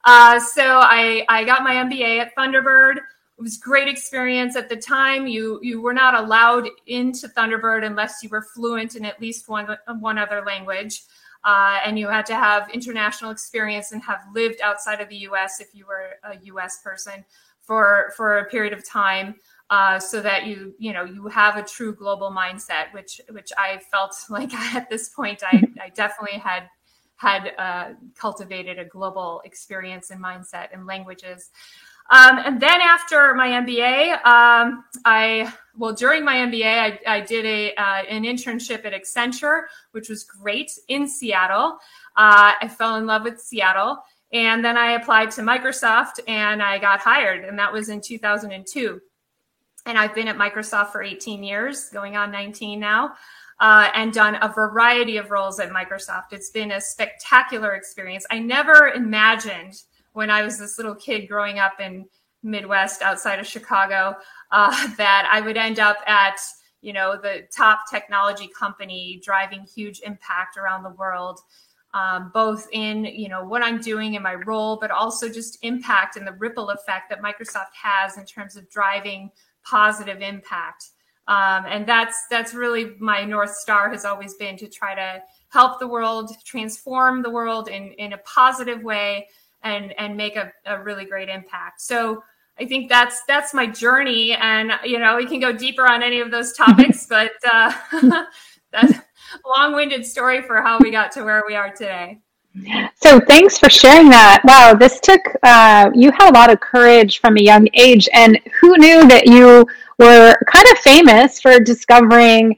Uh, 0.05 0.39
so 0.39 0.79
I, 0.81 1.25
I 1.29 1.43
got 1.43 1.63
my 1.63 1.75
MBA 1.75 2.19
at 2.19 2.35
Thunderbird. 2.35 2.97
It 2.97 3.41
was 3.41 3.57
great 3.57 3.87
experience 3.87 4.55
at 4.55 4.69
the 4.69 4.77
time. 4.77 5.27
You 5.27 5.59
you 5.61 5.81
were 5.81 5.93
not 5.93 6.15
allowed 6.15 6.69
into 6.87 7.27
Thunderbird 7.27 7.85
unless 7.85 8.23
you 8.23 8.29
were 8.29 8.41
fluent 8.41 8.95
in 8.95 9.03
at 9.03 9.19
least 9.19 9.49
one 9.49 9.75
one 9.99 10.17
other 10.17 10.41
language. 10.45 11.03
Uh, 11.43 11.79
and 11.85 11.99
you 11.99 12.07
had 12.07 12.25
to 12.25 12.33
have 12.33 12.71
international 12.71 13.29
experience 13.29 13.91
and 13.91 14.01
have 14.01 14.21
lived 14.33 14.61
outside 14.61 14.99
of 14.99 15.09
the 15.09 15.17
U.S. 15.17 15.59
if 15.59 15.75
you 15.75 15.85
were 15.85 16.15
a 16.23 16.37
U.S. 16.45 16.81
person 16.81 17.23
for 17.65 18.13
for 18.15 18.39
a 18.39 18.45
period 18.45 18.73
of 18.73 18.87
time 18.87 19.35
uh, 19.69 19.99
so 19.99 20.21
that 20.21 20.45
you 20.45 20.73
you 20.77 20.93
know 20.93 21.03
you 21.03 21.27
have 21.27 21.57
a 21.57 21.63
true 21.63 21.93
global 21.93 22.31
mindset 22.31 22.93
which 22.93 23.19
which 23.31 23.51
i 23.57 23.79
felt 23.91 24.15
like 24.29 24.53
at 24.53 24.89
this 24.89 25.09
point 25.09 25.43
i, 25.43 25.63
I 25.81 25.89
definitely 25.89 26.39
had 26.39 26.69
had 27.17 27.53
uh, 27.57 27.93
cultivated 28.15 28.77
a 28.77 28.85
global 28.85 29.41
experience 29.45 30.11
and 30.11 30.21
mindset 30.21 30.67
and 30.73 30.85
languages. 30.85 31.49
Um, 32.09 32.39
and 32.39 32.61
then 32.61 32.81
after 32.81 33.33
my 33.33 33.47
mba 33.47 34.23
um, 34.25 34.83
i 35.05 35.51
well 35.75 35.93
during 35.93 36.23
my 36.23 36.35
mba 36.35 36.65
i, 36.65 36.99
I 37.07 37.21
did 37.21 37.45
a 37.45 37.73
uh, 37.75 38.03
an 38.07 38.25
internship 38.25 38.85
at 38.85 38.93
accenture 38.93 39.61
which 39.91 40.09
was 40.09 40.23
great 40.23 40.71
in 40.87 41.07
seattle. 41.07 41.79
Uh, 42.15 42.53
i 42.61 42.67
fell 42.67 42.97
in 42.97 43.07
love 43.07 43.23
with 43.23 43.39
seattle 43.39 44.03
and 44.35 44.65
then 44.65 44.77
I 44.77 44.91
applied 44.91 45.31
to 45.31 45.41
Microsoft 45.41 46.19
and 46.27 46.61
I 46.61 46.77
got 46.77 46.99
hired, 46.99 47.45
and 47.45 47.57
that 47.57 47.71
was 47.71 47.87
in 47.87 48.01
2002. 48.01 48.99
And 49.85 49.97
I've 49.97 50.13
been 50.13 50.27
at 50.27 50.35
Microsoft 50.35 50.91
for 50.91 51.01
18 51.01 51.41
years, 51.41 51.89
going 51.89 52.17
on 52.17 52.33
19 52.33 52.77
now, 52.77 53.13
uh, 53.61 53.89
and 53.95 54.11
done 54.11 54.37
a 54.41 54.49
variety 54.49 55.15
of 55.15 55.31
roles 55.31 55.61
at 55.61 55.69
Microsoft. 55.69 56.33
It's 56.33 56.49
been 56.49 56.71
a 56.71 56.81
spectacular 56.81 57.75
experience. 57.75 58.25
I 58.29 58.39
never 58.39 58.89
imagined 58.89 59.81
when 60.11 60.29
I 60.29 60.41
was 60.41 60.59
this 60.59 60.77
little 60.77 60.95
kid 60.95 61.29
growing 61.29 61.59
up 61.59 61.79
in 61.79 62.05
Midwest 62.43 63.03
outside 63.03 63.39
of 63.39 63.47
Chicago 63.47 64.17
uh, 64.51 64.95
that 64.97 65.29
I 65.31 65.39
would 65.39 65.55
end 65.55 65.79
up 65.79 65.97
at 66.07 66.41
you 66.81 66.91
know 66.91 67.17
the 67.19 67.47
top 67.55 67.89
technology 67.89 68.49
company 68.49 69.21
driving 69.23 69.63
huge 69.63 70.01
impact 70.01 70.57
around 70.57 70.83
the 70.83 70.89
world 70.89 71.39
um, 71.95 72.29
both 72.33 72.67
in 72.73 73.05
you 73.05 73.29
know 73.29 73.43
what 73.43 73.63
I'm 73.63 73.79
doing 73.79 74.13
in 74.13 74.21
my 74.21 74.35
role, 74.35 74.77
but 74.79 74.91
also 74.91 75.29
just 75.29 75.57
impact 75.63 76.17
and 76.17 76.27
the 76.27 76.33
ripple 76.33 76.69
effect 76.69 77.09
that 77.09 77.21
Microsoft 77.21 77.73
has 77.81 78.17
in 78.17 78.25
terms 78.25 78.57
of 78.57 78.69
driving 78.69 79.31
positive 79.63 80.21
impact. 80.21 80.89
Um, 81.27 81.65
and 81.67 81.87
that's 81.87 82.27
that's 82.29 82.53
really 82.53 82.91
my 82.99 83.23
north 83.23 83.55
star 83.55 83.89
has 83.89 84.03
always 84.03 84.35
been 84.35 84.57
to 84.57 84.67
try 84.67 84.93
to 84.93 85.23
help 85.49 85.79
the 85.79 85.87
world, 85.87 86.31
transform 86.43 87.23
the 87.23 87.31
world 87.31 87.69
in 87.69 87.93
in 87.93 88.11
a 88.11 88.17
positive 88.19 88.83
way, 88.83 89.29
and 89.63 89.97
and 89.97 90.17
make 90.17 90.35
a, 90.35 90.51
a 90.65 90.83
really 90.83 91.05
great 91.05 91.29
impact. 91.29 91.81
So. 91.81 92.23
I 92.57 92.63
think 92.63 92.87
that's 92.87 93.21
that's 93.27 93.53
my 93.53 93.67
journey, 93.67 94.31
and 94.31 94.71
you 94.85 94.97
know 94.97 95.17
we 95.17 95.25
can 95.25 95.41
go 95.41 95.51
deeper 95.51 95.85
on 95.85 96.01
any 96.01 96.21
of 96.21 96.31
those 96.31 96.53
topics, 96.57 97.05
but 97.05 97.33
uh, 97.51 97.73
that's 98.71 98.93
a 98.93 99.03
long-winded 99.47 100.05
story 100.05 100.41
for 100.41 100.61
how 100.61 100.79
we 100.79 100.91
got 100.91 101.11
to 101.13 101.23
where 101.23 101.43
we 101.47 101.55
are 101.55 101.71
today. 101.71 102.19
So 103.01 103.19
thanks 103.19 103.57
for 103.57 103.69
sharing 103.69 104.09
that. 104.09 104.41
Wow, 104.45 104.73
this 104.73 105.01
took 105.01 105.21
uh, 105.43 105.89
you 105.93 106.11
had 106.11 106.29
a 106.29 106.33
lot 106.33 106.49
of 106.49 106.61
courage 106.61 107.19
from 107.19 107.37
a 107.37 107.41
young 107.41 107.67
age, 107.73 108.07
and 108.13 108.39
who 108.61 108.77
knew 108.77 109.05
that 109.07 109.27
you 109.27 109.65
were 109.99 110.35
kind 110.47 110.65
of 110.71 110.77
famous 110.77 111.41
for 111.41 111.59
discovering 111.59 112.55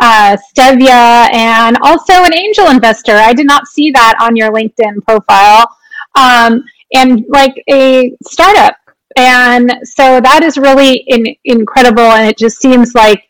uh, 0.00 0.36
Stevia 0.36 1.32
and 1.34 1.76
also 1.82 2.12
an 2.24 2.32
angel 2.32 2.68
investor. 2.68 3.16
I 3.16 3.32
did 3.32 3.46
not 3.46 3.66
see 3.66 3.90
that 3.90 4.14
on 4.20 4.36
your 4.36 4.52
LinkedIn 4.52 5.04
profile, 5.04 5.68
um, 6.14 6.62
and 6.94 7.24
like 7.28 7.60
a 7.68 8.16
startup. 8.22 8.76
And 9.16 9.74
so 9.82 10.20
that 10.20 10.44
is 10.44 10.56
really 10.56 10.98
in, 11.08 11.34
incredible, 11.44 12.12
and 12.12 12.28
it 12.28 12.38
just 12.38 12.60
seems 12.60 12.94
like 12.94 13.24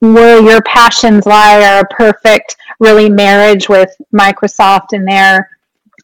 where 0.00 0.42
your 0.42 0.62
passions 0.62 1.26
lie 1.26 1.62
are 1.62 1.80
a 1.80 1.94
perfect 1.94 2.56
really 2.80 3.08
marriage 3.08 3.68
with 3.68 3.90
Microsoft 4.14 4.92
and 4.92 5.06
their 5.06 5.48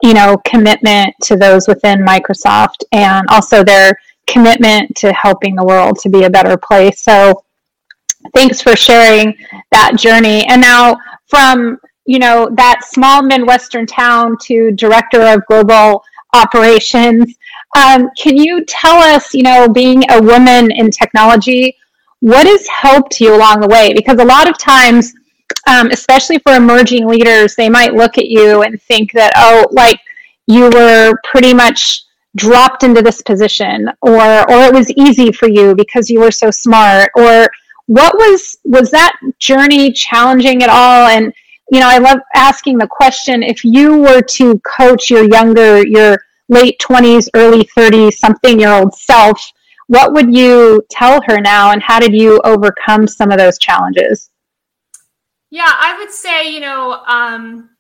you 0.03 0.15
know 0.15 0.37
commitment 0.45 1.15
to 1.23 1.37
those 1.37 1.67
within 1.67 2.05
Microsoft 2.05 2.85
and 2.93 3.27
also 3.31 3.65
their 3.65 3.99
commitment 4.27 4.95
to 4.97 5.13
helping 5.13 5.55
the 5.57 5.65
world 5.65 5.99
to 6.01 6.09
be 6.09 6.25
a 6.25 6.31
better 6.31 6.57
place. 6.57 7.01
So 7.01 7.45
thanks 8.35 8.61
for 8.61 8.77
sharing 8.77 9.37
that 9.71 9.97
journey. 9.97 10.45
And 10.47 10.61
now 10.61 10.99
from 11.27 11.79
you 12.05 12.19
know 12.19 12.49
that 12.57 12.85
small 12.85 13.23
midwestern 13.23 13.87
town 13.87 14.37
to 14.43 14.71
director 14.73 15.23
of 15.23 15.45
global 15.47 16.05
operations 16.35 17.35
um, 17.77 18.09
can 18.17 18.37
you 18.37 18.65
tell 18.65 18.97
us 18.97 19.35
you 19.35 19.43
know 19.43 19.69
being 19.69 20.05
a 20.11 20.23
woman 20.23 20.71
in 20.71 20.91
technology 20.91 21.77
what 22.21 22.47
has 22.47 22.67
helped 22.67 23.21
you 23.21 23.35
along 23.35 23.61
the 23.61 23.69
way? 23.69 23.93
Because 23.95 24.19
a 24.19 24.25
lot 24.25 24.49
of 24.49 24.59
times, 24.59 25.13
um, 25.69 25.89
especially 25.91 26.39
for 26.39 26.55
emerging 26.55 27.07
leaders, 27.07 27.55
they 27.55 27.69
might 27.69 27.95
look 27.95 28.19
at 28.19 28.27
you 28.27 28.63
and 28.63 28.81
think 28.83 29.13
that, 29.13 29.33
oh, 29.37 29.67
like 29.73 30.01
you 30.47 30.71
were 30.71 31.15
pretty 31.25 31.53
much 31.53 32.05
dropped 32.37 32.83
into 32.83 33.03
this 33.03 33.23
position 33.23 33.89
or 34.03 34.21
or 34.51 34.65
it 34.65 34.73
was 34.73 34.91
easy 34.93 35.33
for 35.33 35.49
you 35.49 35.75
because 35.75 36.11
you 36.11 36.21
were 36.21 36.31
so 36.31 36.51
smart 36.51 37.11
or 37.17 37.49
what 37.87 38.15
was 38.15 38.59
was 38.65 38.91
that 38.91 39.19
journey 39.39 39.91
challenging 39.91 40.63
at 40.63 40.69
all 40.69 41.07
and 41.07 41.33
you 41.73 41.81
know 41.81 41.89
i 41.89 41.97
love 41.97 42.19
asking 42.35 42.77
the 42.77 42.87
question 42.87 43.43
if 43.43 43.65
you 43.65 43.99
were 43.99 44.21
to 44.21 44.59
coach 44.61 45.09
your 45.11 45.25
younger 45.25 45.87
your 45.87 46.19
late 46.49 46.79
20s 46.79 47.29
early 47.35 47.65
30s 47.77 48.13
something 48.13 48.61
year 48.61 48.73
old 48.73 48.95
self 48.95 49.41
what 49.89 50.13
would 50.13 50.35
you 50.35 50.85
tell 50.91 51.21
her 51.27 51.41
now, 51.41 51.71
and 51.73 51.83
how 51.83 51.99
did 52.01 52.15
you 52.15 52.41
overcome 52.45 53.07
some 53.07 53.31
of 53.31 53.39
those 53.39 53.59
challenges? 53.59 54.31
Yeah, 55.51 55.73
I 55.73 55.97
would 55.99 56.11
say, 56.11 56.51
you 56.51 56.61
know, 56.61 57.03
um, 57.07 57.71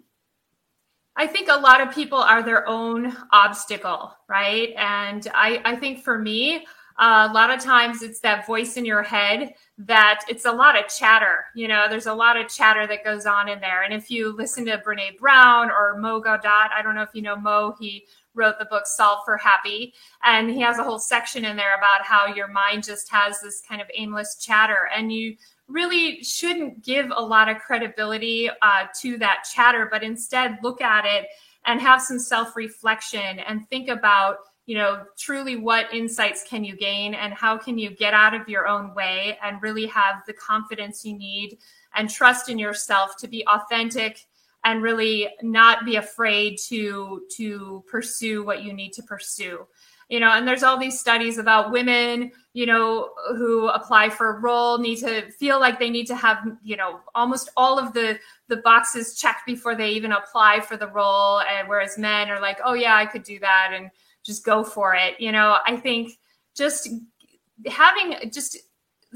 I 1.16 1.26
think 1.26 1.48
a 1.48 1.58
lot 1.58 1.80
of 1.80 1.94
people 1.94 2.18
are 2.18 2.42
their 2.42 2.68
own 2.68 3.16
obstacle, 3.32 4.12
right? 4.28 4.72
And 4.76 5.26
I, 5.34 5.60
I 5.64 5.74
think 5.74 6.02
for 6.02 6.18
me, 6.18 6.66
uh, 6.98 7.28
a 7.30 7.32
lot 7.32 7.50
of 7.50 7.60
times 7.60 8.02
it's 8.02 8.20
that 8.20 8.46
voice 8.46 8.76
in 8.76 8.84
your 8.84 9.02
head 9.02 9.54
that 9.78 10.20
it's 10.28 10.46
a 10.46 10.52
lot 10.52 10.78
of 10.78 10.88
chatter. 10.88 11.44
You 11.54 11.68
know, 11.68 11.86
there's 11.88 12.06
a 12.06 12.14
lot 12.14 12.38
of 12.38 12.48
chatter 12.48 12.86
that 12.86 13.04
goes 13.04 13.26
on 13.26 13.48
in 13.48 13.60
there. 13.60 13.82
And 13.82 13.92
if 13.92 14.10
you 14.10 14.34
listen 14.34 14.64
to 14.66 14.78
Brene 14.78 15.18
Brown 15.18 15.70
or 15.70 15.98
Mo 15.98 16.22
Gaudat, 16.22 16.70
I 16.70 16.80
don't 16.82 16.94
know 16.94 17.02
if 17.02 17.14
you 17.14 17.22
know 17.22 17.36
Mo, 17.36 17.74
he 17.78 18.06
wrote 18.36 18.58
the 18.58 18.66
book 18.66 18.86
Solve 18.86 19.20
for 19.24 19.36
Happy. 19.36 19.94
And 20.22 20.50
he 20.50 20.60
has 20.60 20.78
a 20.78 20.84
whole 20.84 20.98
section 20.98 21.44
in 21.44 21.56
there 21.56 21.76
about 21.76 22.02
how 22.02 22.26
your 22.26 22.48
mind 22.48 22.84
just 22.84 23.10
has 23.10 23.40
this 23.40 23.62
kind 23.68 23.80
of 23.80 23.88
aimless 23.96 24.36
chatter. 24.36 24.88
And 24.94 25.12
you 25.12 25.36
really 25.68 26.22
shouldn't 26.22 26.84
give 26.84 27.10
a 27.14 27.22
lot 27.22 27.48
of 27.48 27.58
credibility 27.58 28.48
uh, 28.62 28.86
to 29.00 29.18
that 29.18 29.46
chatter, 29.52 29.88
but 29.90 30.02
instead 30.02 30.58
look 30.62 30.80
at 30.80 31.04
it 31.04 31.26
and 31.64 31.80
have 31.80 32.00
some 32.00 32.18
self 32.18 32.56
reflection 32.56 33.40
and 33.40 33.68
think 33.68 33.88
about 33.88 34.38
you 34.66 34.76
know 34.76 35.04
truly 35.16 35.56
what 35.56 35.92
insights 35.92 36.44
can 36.48 36.64
you 36.64 36.76
gain 36.76 37.14
and 37.14 37.32
how 37.32 37.56
can 37.56 37.78
you 37.78 37.90
get 37.90 38.14
out 38.14 38.34
of 38.34 38.48
your 38.48 38.66
own 38.66 38.94
way 38.94 39.38
and 39.42 39.62
really 39.62 39.86
have 39.86 40.22
the 40.26 40.32
confidence 40.32 41.04
you 41.04 41.16
need 41.16 41.58
and 41.94 42.10
trust 42.10 42.48
in 42.48 42.58
yourself 42.58 43.16
to 43.16 43.28
be 43.28 43.46
authentic 43.46 44.26
and 44.66 44.82
really 44.82 45.28
not 45.42 45.86
be 45.86 45.94
afraid 45.94 46.58
to 46.58 47.22
to 47.36 47.84
pursue 47.88 48.44
what 48.44 48.64
you 48.64 48.72
need 48.74 48.92
to 48.92 49.02
pursue. 49.04 49.66
You 50.08 50.20
know 50.20 50.30
and 50.30 50.46
there's 50.46 50.62
all 50.62 50.78
these 50.78 51.00
studies 51.00 51.38
about 51.38 51.72
women 51.72 52.30
you 52.52 52.66
know 52.66 53.10
who 53.30 53.68
apply 53.68 54.10
for 54.10 54.36
a 54.36 54.40
role 54.40 54.78
need 54.78 54.96
to 54.98 55.30
feel 55.32 55.58
like 55.58 55.78
they 55.78 55.90
need 55.90 56.06
to 56.06 56.14
have 56.14 56.38
you 56.62 56.76
know 56.76 57.00
almost 57.14 57.50
all 57.56 57.78
of 57.78 57.92
the 57.92 58.18
the 58.48 58.58
boxes 58.58 59.18
checked 59.18 59.46
before 59.46 59.74
they 59.74 59.90
even 59.90 60.12
apply 60.12 60.60
for 60.60 60.76
the 60.76 60.86
role 60.88 61.40
and 61.40 61.68
whereas 61.68 61.98
men 61.98 62.28
are 62.28 62.40
like 62.40 62.58
oh 62.64 62.74
yeah 62.74 62.94
i 62.94 63.04
could 63.04 63.24
do 63.24 63.40
that 63.40 63.72
and 63.72 63.90
just 64.24 64.44
go 64.44 64.62
for 64.64 64.94
it. 64.94 65.20
You 65.20 65.32
know 65.32 65.58
i 65.66 65.76
think 65.76 66.12
just 66.56 66.88
having 67.66 68.30
just 68.30 68.58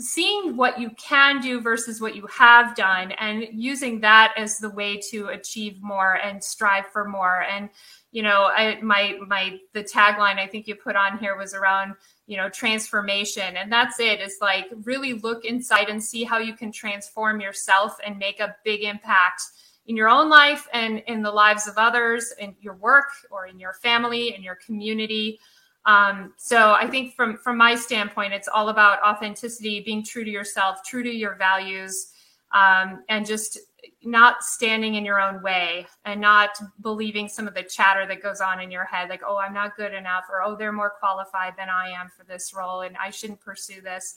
seeing 0.01 0.57
what 0.57 0.81
you 0.81 0.91
can 0.91 1.41
do 1.41 1.61
versus 1.61 2.01
what 2.01 2.17
you 2.17 2.27
have 2.27 2.75
done 2.75 3.13
and 3.13 3.47
using 3.53 4.01
that 4.01 4.33
as 4.37 4.59
the 4.59 4.71
way 4.71 5.01
to 5.11 5.29
achieve 5.29 5.81
more 5.83 6.15
and 6.15 6.43
strive 6.43 6.87
for 6.87 7.09
more. 7.09 7.43
And 7.43 7.71
you 8.13 8.23
know 8.23 8.45
I, 8.45 8.81
my 8.81 9.19
my 9.29 9.61
the 9.73 9.85
tagline 9.85 10.41
i 10.41 10.47
think 10.49 10.67
you 10.67 10.75
put 10.75 10.97
on 10.97 11.19
here 11.19 11.37
was 11.37 11.55
around 11.55 11.95
you 12.31 12.37
know 12.37 12.49
transformation. 12.49 13.57
And 13.57 13.73
that's 13.73 13.99
it. 13.99 14.21
It 14.21 14.21
is 14.21 14.39
like 14.41 14.67
really 14.85 15.15
look 15.15 15.45
inside 15.45 15.89
and 15.89 16.03
see 16.03 16.23
how 16.23 16.39
you 16.39 16.55
can 16.55 16.71
transform 16.71 17.41
yourself 17.41 17.97
and 18.07 18.19
make 18.19 18.39
a 18.39 18.55
big 18.65 18.83
impact 18.83 19.43
in 19.87 19.97
your 19.97 20.09
own 20.09 20.29
life 20.31 20.69
and 20.73 21.03
in 21.09 21.23
the 21.23 21.31
lives 21.33 21.67
of 21.67 21.75
others 21.77 22.33
in 22.39 22.55
your 22.61 22.75
work 22.75 23.09
or 23.33 23.49
in 23.49 23.59
your 23.59 23.73
family 23.73 24.33
in 24.33 24.45
your 24.45 24.55
community 24.65 25.41
um, 25.87 26.35
so 26.37 26.73
I 26.73 26.87
think 26.87 27.15
from 27.15 27.39
from 27.39 27.57
my 27.57 27.75
standpoint, 27.75 28.33
it's 28.33 28.49
all 28.49 28.69
about 28.69 29.03
authenticity, 29.03 29.81
being 29.81 30.05
true 30.05 30.25
to 30.25 30.31
yourself, 30.31 30.85
true 30.85 31.03
to 31.03 31.11
your 31.11 31.37
values, 31.37 32.13
um, 32.53 33.03
and 33.09 33.25
just 33.25 33.59
not 34.03 34.43
standing 34.43 34.95
in 34.97 35.05
your 35.05 35.21
own 35.21 35.43
way 35.43 35.87
and 36.05 36.21
not 36.21 36.51
believing 36.83 37.29
some 37.29 37.47
of 37.49 37.55
the 37.55 37.63
chatter 37.63 38.07
that 38.07 38.23
goes 38.23 38.41
on 38.41 38.61
in 38.61 38.71
your 38.71 38.85
head, 38.85 39.09
like, 39.09 39.23
oh, 39.27 39.39
I'm 39.39 39.55
not 39.55 39.77
good 39.77 39.95
enough, 39.95 40.25
or 40.31 40.43
oh, 40.43 40.55
they're 40.55 40.73
more 40.73 40.93
qualified 40.99 41.55
than 41.57 41.69
I 41.69 41.91
am 41.91 42.09
for 42.15 42.25
this 42.25 42.53
role, 42.55 42.83
and 42.83 42.97
I 42.99 43.11
shouldn't 43.11 43.41
pursue 43.41 43.81
this. 43.81 44.17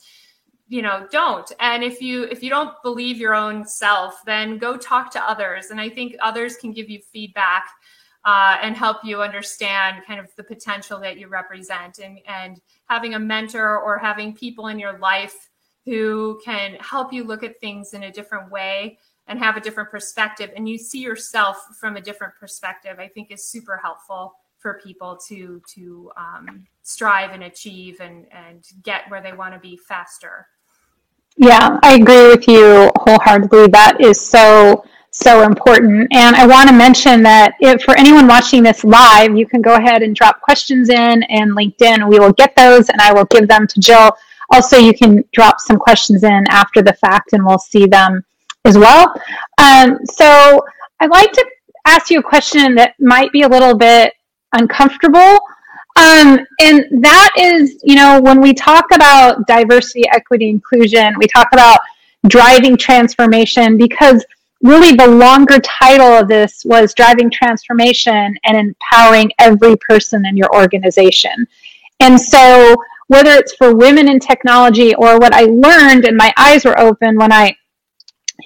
You 0.67 0.81
know, 0.81 1.07
don't. 1.11 1.49
And 1.59 1.83
if 1.83 2.01
you 2.01 2.23
if 2.23 2.43
you 2.43 2.49
don't 2.49 2.73
believe 2.83 3.17
your 3.17 3.35
own 3.35 3.65
self, 3.65 4.23
then 4.25 4.57
go 4.57 4.75
talk 4.75 5.11
to 5.11 5.23
others. 5.23 5.67
And 5.67 5.79
I 5.79 5.89
think 5.89 6.15
others 6.21 6.57
can 6.57 6.71
give 6.71 6.89
you 6.89 6.99
feedback 7.11 7.65
uh, 8.25 8.57
and 8.61 8.75
help 8.75 9.03
you 9.03 9.21
understand 9.21 10.03
kind 10.05 10.19
of 10.19 10.33
the 10.35 10.43
potential 10.43 10.99
that 10.99 11.17
you 11.17 11.27
represent. 11.27 11.99
And, 11.99 12.19
and 12.27 12.61
having 12.85 13.15
a 13.15 13.19
mentor 13.19 13.79
or 13.79 13.97
having 13.97 14.33
people 14.33 14.67
in 14.67 14.79
your 14.79 14.97
life 14.99 15.49
who 15.85 16.39
can 16.43 16.75
help 16.75 17.11
you 17.11 17.23
look 17.23 17.43
at 17.43 17.59
things 17.59 17.93
in 17.93 18.03
a 18.03 18.11
different 18.11 18.51
way 18.51 18.97
and 19.27 19.39
have 19.39 19.55
a 19.55 19.61
different 19.61 19.89
perspective 19.89 20.51
and 20.55 20.67
you 20.67 20.77
see 20.77 20.99
yourself 20.99 21.65
from 21.79 21.95
a 21.95 22.01
different 22.01 22.33
perspective 22.37 22.99
i 22.99 23.07
think 23.07 23.31
is 23.31 23.47
super 23.47 23.77
helpful 23.77 24.33
for 24.63 24.79
people 24.81 25.17
to 25.27 25.61
to 25.67 26.09
um, 26.17 26.65
strive 26.81 27.31
and 27.31 27.43
achieve 27.43 27.99
and 27.99 28.25
and 28.31 28.63
get 28.81 29.01
where 29.09 29.21
they 29.21 29.33
want 29.33 29.53
to 29.53 29.59
be 29.59 29.77
faster. 29.77 30.47
Yeah 31.37 31.79
i 31.83 31.95
agree 31.95 32.27
with 32.29 32.47
you 32.47 32.89
wholeheartedly. 32.95 33.67
That 33.67 33.99
is 33.99 34.19
so 34.19 34.85
so 35.13 35.43
important. 35.43 36.07
And 36.11 36.35
I 36.35 36.45
want 36.45 36.69
to 36.69 36.75
mention 36.75 37.21
that 37.23 37.53
if 37.59 37.83
for 37.83 37.95
anyone 37.95 38.27
watching 38.27 38.63
this 38.63 38.83
live, 38.83 39.37
you 39.37 39.45
can 39.45 39.61
go 39.61 39.75
ahead 39.75 40.01
and 40.01 40.15
drop 40.15 40.41
questions 40.41 40.89
in 40.89 41.23
and 41.23 41.51
LinkedIn. 41.51 42.09
We 42.09 42.19
will 42.19 42.33
get 42.33 42.55
those 42.55 42.89
and 42.89 42.99
I 42.99 43.13
will 43.13 43.25
give 43.25 43.47
them 43.47 43.67
to 43.67 43.79
Jill. 43.79 44.11
Also, 44.51 44.77
you 44.77 44.93
can 44.93 45.23
drop 45.31 45.59
some 45.59 45.77
questions 45.77 46.23
in 46.23 46.45
after 46.49 46.81
the 46.81 46.93
fact 46.93 47.33
and 47.33 47.45
we'll 47.45 47.59
see 47.59 47.85
them 47.85 48.25
as 48.65 48.77
well. 48.77 49.13
Um, 49.59 49.99
so 50.05 50.65
I'd 50.99 51.11
like 51.11 51.31
to 51.31 51.45
ask 51.85 52.09
you 52.09 52.19
a 52.19 52.23
question 52.23 52.75
that 52.75 52.95
might 52.99 53.31
be 53.31 53.43
a 53.43 53.47
little 53.47 53.77
bit 53.77 54.13
uncomfortable. 54.53 55.39
Um, 55.95 56.39
and 56.59 57.03
that 57.03 57.31
is, 57.37 57.79
you 57.83 57.95
know, 57.95 58.19
when 58.19 58.41
we 58.41 58.53
talk 58.53 58.85
about 58.93 59.45
diversity, 59.45 60.07
equity, 60.09 60.49
inclusion, 60.49 61.13
we 61.19 61.27
talk 61.27 61.49
about 61.53 61.79
driving 62.27 62.77
transformation 62.77 63.77
because 63.77 64.25
really 64.63 64.95
the 64.95 65.07
longer 65.07 65.59
title 65.59 66.07
of 66.07 66.27
this 66.27 66.63
was 66.65 66.93
driving 66.93 67.29
transformation 67.29 68.35
and 68.45 68.57
empowering 68.57 69.31
every 69.39 69.75
person 69.77 70.25
in 70.25 70.35
your 70.35 70.49
organization. 70.55 71.45
And 71.99 72.19
so 72.19 72.75
whether 73.07 73.31
it's 73.31 73.55
for 73.55 73.75
women 73.75 74.09
in 74.09 74.19
technology 74.19 74.95
or 74.95 75.19
what 75.19 75.33
I 75.33 75.43
learned 75.43 76.05
and 76.05 76.17
my 76.17 76.33
eyes 76.37 76.65
were 76.65 76.79
open 76.79 77.17
when 77.17 77.31
I 77.31 77.55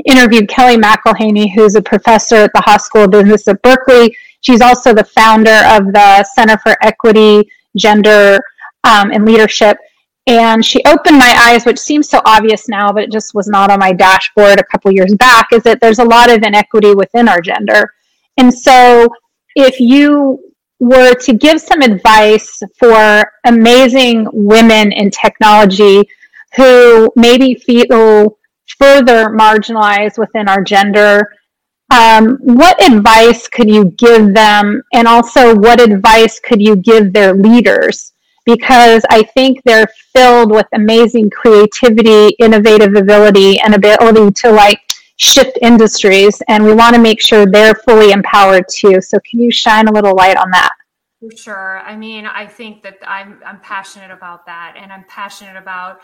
interviewed 0.05 0.49
Kellie 0.49 0.77
McElhaney, 0.77 1.53
who's 1.53 1.75
a 1.75 1.81
professor 1.81 2.35
at 2.35 2.51
the 2.53 2.61
Haas 2.61 2.85
School 2.85 3.03
of 3.03 3.11
Business 3.11 3.47
at 3.47 3.61
Berkeley. 3.61 4.15
She's 4.41 4.61
also 4.61 4.93
the 4.93 5.03
founder 5.03 5.61
of 5.69 5.93
the 5.93 6.23
Center 6.35 6.57
for 6.57 6.75
Equity, 6.81 7.49
Gender, 7.77 8.39
um, 8.83 9.11
and 9.11 9.25
Leadership. 9.25 9.77
And 10.27 10.63
she 10.63 10.83
opened 10.83 11.17
my 11.17 11.33
eyes, 11.47 11.65
which 11.65 11.79
seems 11.79 12.09
so 12.09 12.21
obvious 12.25 12.67
now, 12.67 12.91
but 12.91 13.03
it 13.03 13.11
just 13.11 13.33
was 13.33 13.47
not 13.47 13.71
on 13.71 13.79
my 13.79 13.93
dashboard 13.93 14.59
a 14.59 14.63
couple 14.65 14.91
years 14.91 15.15
back, 15.15 15.47
is 15.53 15.63
that 15.63 15.79
there's 15.79 15.99
a 15.99 16.05
lot 16.05 16.29
of 16.29 16.43
inequity 16.43 16.93
within 16.93 17.29
our 17.29 17.39
gender. 17.39 17.93
And 18.35 18.53
so 18.53 19.07
if 19.55 19.79
you 19.79 20.53
were 20.79 21.13
to 21.13 21.33
give 21.33 21.61
some 21.61 21.81
advice 21.81 22.61
for 22.77 23.31
amazing 23.45 24.27
women 24.33 24.91
in 24.91 25.09
technology 25.09 26.07
who 26.55 27.11
maybe 27.15 27.55
feel 27.55 28.37
further 28.77 29.29
marginalized 29.29 30.17
within 30.17 30.49
our 30.49 30.61
gender, 30.61 31.33
um, 31.89 32.37
what 32.41 32.83
advice 32.85 33.47
could 33.47 33.69
you 33.69 33.85
give 33.97 34.33
them? 34.33 34.83
And 34.93 35.07
also, 35.07 35.55
what 35.55 35.81
advice 35.81 36.39
could 36.41 36.61
you 36.61 36.75
give 36.75 37.13
their 37.13 37.33
leaders? 37.33 38.11
Because 38.47 39.03
I 39.09 39.23
think 39.23 39.61
they're 39.65 39.87
filled 40.15 40.51
with 40.51 40.65
amazing 40.73 41.29
creativity, 41.29 42.29
innovative 42.39 42.95
ability, 42.95 43.59
and 43.59 43.75
ability 43.75 44.31
to 44.31 44.51
like 44.51 44.79
shift 45.17 45.59
industries. 45.61 46.41
And 46.47 46.63
we 46.63 46.73
want 46.73 46.95
to 46.95 47.01
make 47.01 47.21
sure 47.21 47.45
they're 47.45 47.75
fully 47.75 48.11
empowered 48.11 48.63
too. 48.73 49.01
So, 49.01 49.19
can 49.29 49.41
you 49.41 49.51
shine 49.51 49.87
a 49.87 49.91
little 49.91 50.15
light 50.15 50.37
on 50.37 50.49
that? 50.51 50.71
For 51.19 51.35
sure. 51.35 51.79
I 51.79 51.97
mean, 51.97 52.25
I 52.25 52.47
think 52.47 52.81
that 52.83 52.97
I'm 53.05 53.41
I'm 53.45 53.59
passionate 53.59 54.11
about 54.11 54.45
that, 54.45 54.75
and 54.77 54.93
I'm 54.93 55.03
passionate 55.09 55.57
about 55.57 55.99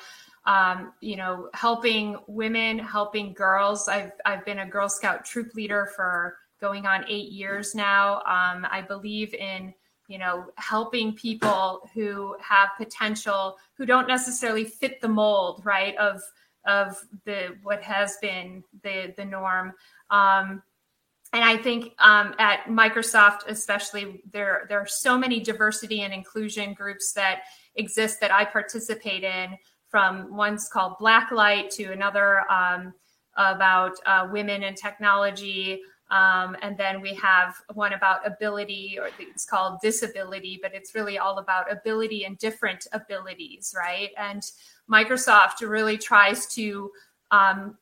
um, 0.46 0.92
you 1.00 1.16
know 1.16 1.50
helping 1.54 2.18
women, 2.28 2.78
helping 2.78 3.34
girls. 3.34 3.88
I've 3.88 4.12
I've 4.26 4.46
been 4.46 4.60
a 4.60 4.68
Girl 4.68 4.90
Scout 4.90 5.24
troop 5.24 5.56
leader 5.56 5.90
for 5.96 6.36
going 6.60 6.86
on 6.86 7.06
eight 7.08 7.32
years 7.32 7.74
now. 7.74 8.16
Um, 8.18 8.68
I 8.70 8.84
believe 8.86 9.34
in 9.34 9.74
you 10.14 10.20
know 10.20 10.46
helping 10.58 11.12
people 11.14 11.90
who 11.96 12.36
have 12.40 12.70
potential 12.78 13.58
who 13.76 13.84
don't 13.84 14.08
necessarily 14.08 14.64
fit 14.64 15.02
the 15.02 15.08
mold 15.08 15.64
right 15.66 15.98
of 15.98 16.22
of 16.66 16.96
the 17.26 17.56
what 17.64 17.82
has 17.82 18.18
been 18.22 18.64
the 18.84 19.12
the 19.18 19.26
norm 19.26 19.74
um, 20.12 20.62
and 21.34 21.44
I 21.44 21.58
think 21.58 21.96
um, 21.98 22.36
at 22.38 22.66
Microsoft, 22.66 23.48
especially, 23.48 24.22
there 24.32 24.68
there 24.70 24.80
are 24.80 24.86
so 24.88 25.18
many 25.18 25.40
diversity 25.40 26.02
and 26.02 26.14
inclusion 26.14 26.76
groups 26.76 27.12
that 27.14 27.42
exist 27.76 28.22
that 28.22 28.32
I 28.32 28.46
participate 28.46 29.24
in. 29.24 29.58
From 29.90 30.36
one's 30.36 30.70
called 30.72 30.94
Blacklight 31.02 31.72
to 31.72 31.86
another 31.86 32.42
um, 32.52 32.94
about 33.36 33.94
uh, 34.06 34.28
women 34.32 34.62
in 34.62 34.76
technology. 34.76 35.82
Um, 36.14 36.56
and 36.62 36.78
then 36.78 37.02
we 37.02 37.16
have 37.16 37.56
one 37.74 37.94
about 37.94 38.26
ability, 38.26 39.00
or 39.02 39.10
it's 39.18 39.46
called 39.46 39.80
disability, 39.82 40.60
but 40.62 40.72
it's 40.76 40.94
really 40.94 41.18
all 41.18 41.40
about 41.40 41.72
ability 41.72 42.24
and 42.24 42.38
different 42.38 42.86
abilities, 42.92 43.74
right? 43.76 44.12
And 44.16 44.44
Microsoft 44.88 45.68
really 45.68 45.98
tries 45.98 46.46
to 46.54 46.92
um, 47.32 47.78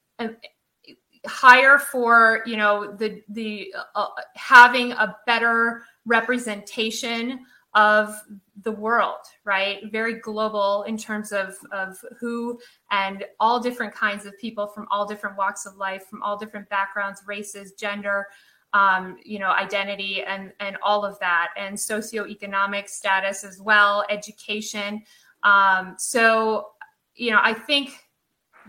hire 1.27 1.77
for 1.77 2.41
you 2.45 2.55
know 2.55 2.95
the 2.95 3.21
the 3.27 3.73
uh, 3.95 4.07
having 4.35 4.93
a 4.93 5.17
better 5.27 5.83
representation 6.05 7.41
of 7.73 8.15
the 8.63 8.71
world, 8.71 9.19
right? 9.43 9.80
Very 9.91 10.19
global 10.19 10.84
in 10.84 10.97
terms 10.97 11.32
of, 11.32 11.56
of 11.71 11.97
who 12.19 12.60
and 12.89 13.26
all 13.39 13.60
different 13.60 13.93
kinds 13.93 14.26
of 14.26 14.38
people 14.38 14.67
from 14.67 14.88
all 14.91 15.06
different 15.06 15.38
walks 15.38 15.65
of 15.65 15.78
life, 15.78 16.06
from 16.08 16.21
all 16.21 16.38
different 16.38 16.67
backgrounds, 16.69 17.21
races, 17.26 17.74
gender, 17.74 18.28
um, 18.74 19.17
you 19.26 19.39
know, 19.39 19.50
identity, 19.52 20.24
and 20.24 20.54
and 20.60 20.78
all 20.82 21.04
of 21.04 21.19
that, 21.19 21.50
and 21.58 21.76
socioeconomic 21.76 22.88
status 22.88 23.43
as 23.43 23.60
well, 23.60 24.06
education. 24.10 25.02
Um, 25.43 25.95
so, 25.97 26.67
you 27.15 27.32
know, 27.32 27.39
I 27.41 27.54
think, 27.54 28.08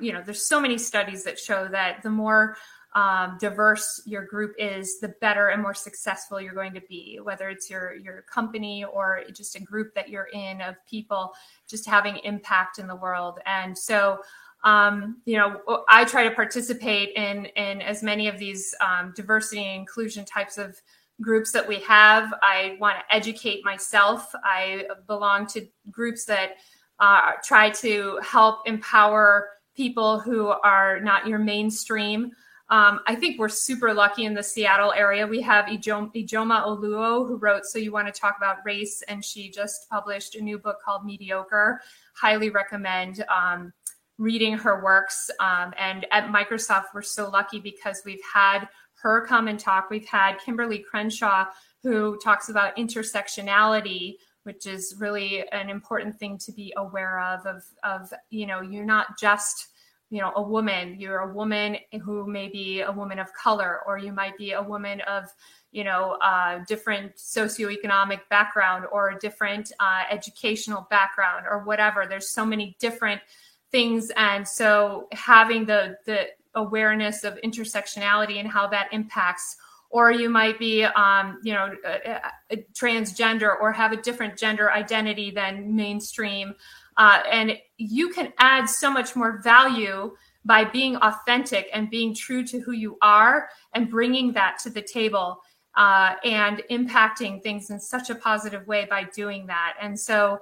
you 0.00 0.12
know, 0.12 0.22
there's 0.24 0.46
so 0.46 0.60
many 0.60 0.78
studies 0.78 1.22
that 1.24 1.38
show 1.38 1.68
that 1.68 2.02
the 2.02 2.10
more 2.10 2.56
um, 2.94 3.38
diverse 3.40 4.02
your 4.04 4.24
group 4.24 4.54
is, 4.58 5.00
the 5.00 5.14
better 5.20 5.48
and 5.48 5.62
more 5.62 5.74
successful 5.74 6.40
you're 6.40 6.54
going 6.54 6.74
to 6.74 6.82
be. 6.88 7.18
Whether 7.22 7.48
it's 7.48 7.70
your 7.70 7.94
your 7.94 8.22
company 8.22 8.84
or 8.84 9.22
just 9.32 9.56
a 9.56 9.60
group 9.60 9.94
that 9.94 10.08
you're 10.08 10.28
in 10.32 10.60
of 10.60 10.74
people, 10.88 11.32
just 11.68 11.86
having 11.86 12.18
impact 12.18 12.78
in 12.78 12.86
the 12.86 12.96
world. 12.96 13.40
And 13.46 13.76
so, 13.76 14.18
um, 14.64 15.22
you 15.24 15.36
know, 15.36 15.84
I 15.88 16.04
try 16.04 16.24
to 16.28 16.34
participate 16.34 17.16
in 17.16 17.46
in 17.56 17.80
as 17.80 18.02
many 18.02 18.28
of 18.28 18.38
these 18.38 18.74
um, 18.80 19.12
diversity 19.16 19.64
and 19.64 19.80
inclusion 19.80 20.24
types 20.24 20.58
of 20.58 20.80
groups 21.20 21.52
that 21.52 21.66
we 21.66 21.80
have. 21.80 22.32
I 22.42 22.76
want 22.80 22.98
to 22.98 23.14
educate 23.14 23.64
myself. 23.64 24.34
I 24.44 24.86
belong 25.06 25.46
to 25.48 25.66
groups 25.90 26.24
that 26.26 26.56
uh, 26.98 27.32
try 27.42 27.70
to 27.70 28.20
help 28.22 28.66
empower 28.66 29.48
people 29.74 30.20
who 30.20 30.48
are 30.48 31.00
not 31.00 31.26
your 31.26 31.38
mainstream. 31.38 32.30
Um, 32.72 33.00
I 33.06 33.14
think 33.16 33.38
we're 33.38 33.50
super 33.50 33.92
lucky 33.92 34.24
in 34.24 34.32
the 34.32 34.42
Seattle 34.42 34.94
area. 34.94 35.26
We 35.26 35.42
have 35.42 35.66
Ijoma, 35.66 36.10
Ijeoma 36.14 36.64
Oluo, 36.64 37.28
who 37.28 37.36
wrote 37.36 37.66
So 37.66 37.78
You 37.78 37.92
Want 37.92 38.06
to 38.06 38.18
Talk 38.18 38.38
About 38.38 38.64
Race, 38.64 39.02
and 39.08 39.22
she 39.22 39.50
just 39.50 39.90
published 39.90 40.36
a 40.36 40.40
new 40.40 40.58
book 40.58 40.78
called 40.82 41.04
Mediocre. 41.04 41.82
Highly 42.14 42.48
recommend 42.48 43.26
um, 43.28 43.74
reading 44.16 44.54
her 44.54 44.82
works. 44.82 45.30
Um, 45.38 45.74
and 45.78 46.06
at 46.12 46.28
Microsoft, 46.28 46.84
we're 46.94 47.02
so 47.02 47.28
lucky 47.28 47.60
because 47.60 48.00
we've 48.06 48.22
had 48.32 48.66
her 49.02 49.26
come 49.26 49.48
and 49.48 49.60
talk. 49.60 49.90
We've 49.90 50.08
had 50.08 50.38
Kimberly 50.38 50.78
Crenshaw, 50.78 51.48
who 51.82 52.18
talks 52.24 52.48
about 52.48 52.74
intersectionality, 52.76 54.14
which 54.44 54.66
is 54.66 54.96
really 54.98 55.46
an 55.50 55.68
important 55.68 56.18
thing 56.18 56.38
to 56.38 56.52
be 56.52 56.72
aware 56.78 57.20
of. 57.20 57.44
Of, 57.44 57.64
of 57.84 58.14
you 58.30 58.46
know, 58.46 58.62
you're 58.62 58.86
not 58.86 59.18
just 59.20 59.71
you 60.12 60.20
know 60.20 60.30
a 60.36 60.42
woman. 60.42 61.00
You're 61.00 61.20
a 61.20 61.32
woman 61.32 61.78
who 62.02 62.26
may 62.26 62.48
be 62.48 62.82
a 62.82 62.92
woman 62.92 63.18
of 63.18 63.32
color 63.32 63.80
or 63.86 63.96
you 63.96 64.12
might 64.12 64.36
be 64.36 64.52
a 64.52 64.62
woman 64.62 65.00
of 65.08 65.24
you 65.72 65.84
know 65.84 66.18
uh, 66.22 66.58
different 66.68 67.16
socioeconomic 67.16 68.20
background 68.28 68.84
or 68.92 69.08
a 69.08 69.18
different 69.18 69.72
uh, 69.80 70.02
educational 70.10 70.86
background 70.90 71.46
or 71.50 71.64
whatever. 71.64 72.04
There's 72.06 72.28
so 72.28 72.44
many 72.44 72.76
different 72.78 73.22
things. 73.70 74.12
And 74.16 74.46
so 74.46 75.08
having 75.12 75.64
the 75.64 75.96
the 76.04 76.26
awareness 76.54 77.24
of 77.24 77.38
intersectionality 77.42 78.38
and 78.38 78.46
how 78.46 78.66
that 78.66 78.88
impacts 78.92 79.56
or 79.88 80.10
you 80.10 80.28
might 80.28 80.58
be 80.58 80.84
um, 80.84 81.38
you 81.42 81.54
know 81.54 81.74
a, 81.86 82.20
a 82.50 82.56
transgender 82.74 83.58
or 83.58 83.72
have 83.72 83.92
a 83.92 83.96
different 83.96 84.36
gender 84.36 84.70
identity 84.70 85.30
than 85.30 85.74
mainstream 85.74 86.54
uh, 86.96 87.20
and 87.30 87.58
you 87.76 88.10
can 88.10 88.32
add 88.38 88.66
so 88.66 88.90
much 88.90 89.16
more 89.16 89.40
value 89.42 90.14
by 90.44 90.64
being 90.64 90.96
authentic 90.96 91.68
and 91.72 91.90
being 91.90 92.14
true 92.14 92.44
to 92.44 92.60
who 92.60 92.72
you 92.72 92.98
are 93.00 93.48
and 93.74 93.88
bringing 93.88 94.32
that 94.32 94.58
to 94.58 94.70
the 94.70 94.82
table 94.82 95.40
uh, 95.76 96.14
and 96.24 96.62
impacting 96.70 97.42
things 97.42 97.70
in 97.70 97.80
such 97.80 98.10
a 98.10 98.14
positive 98.14 98.66
way 98.66 98.86
by 98.90 99.04
doing 99.14 99.46
that. 99.46 99.74
And 99.80 99.98
so, 99.98 100.40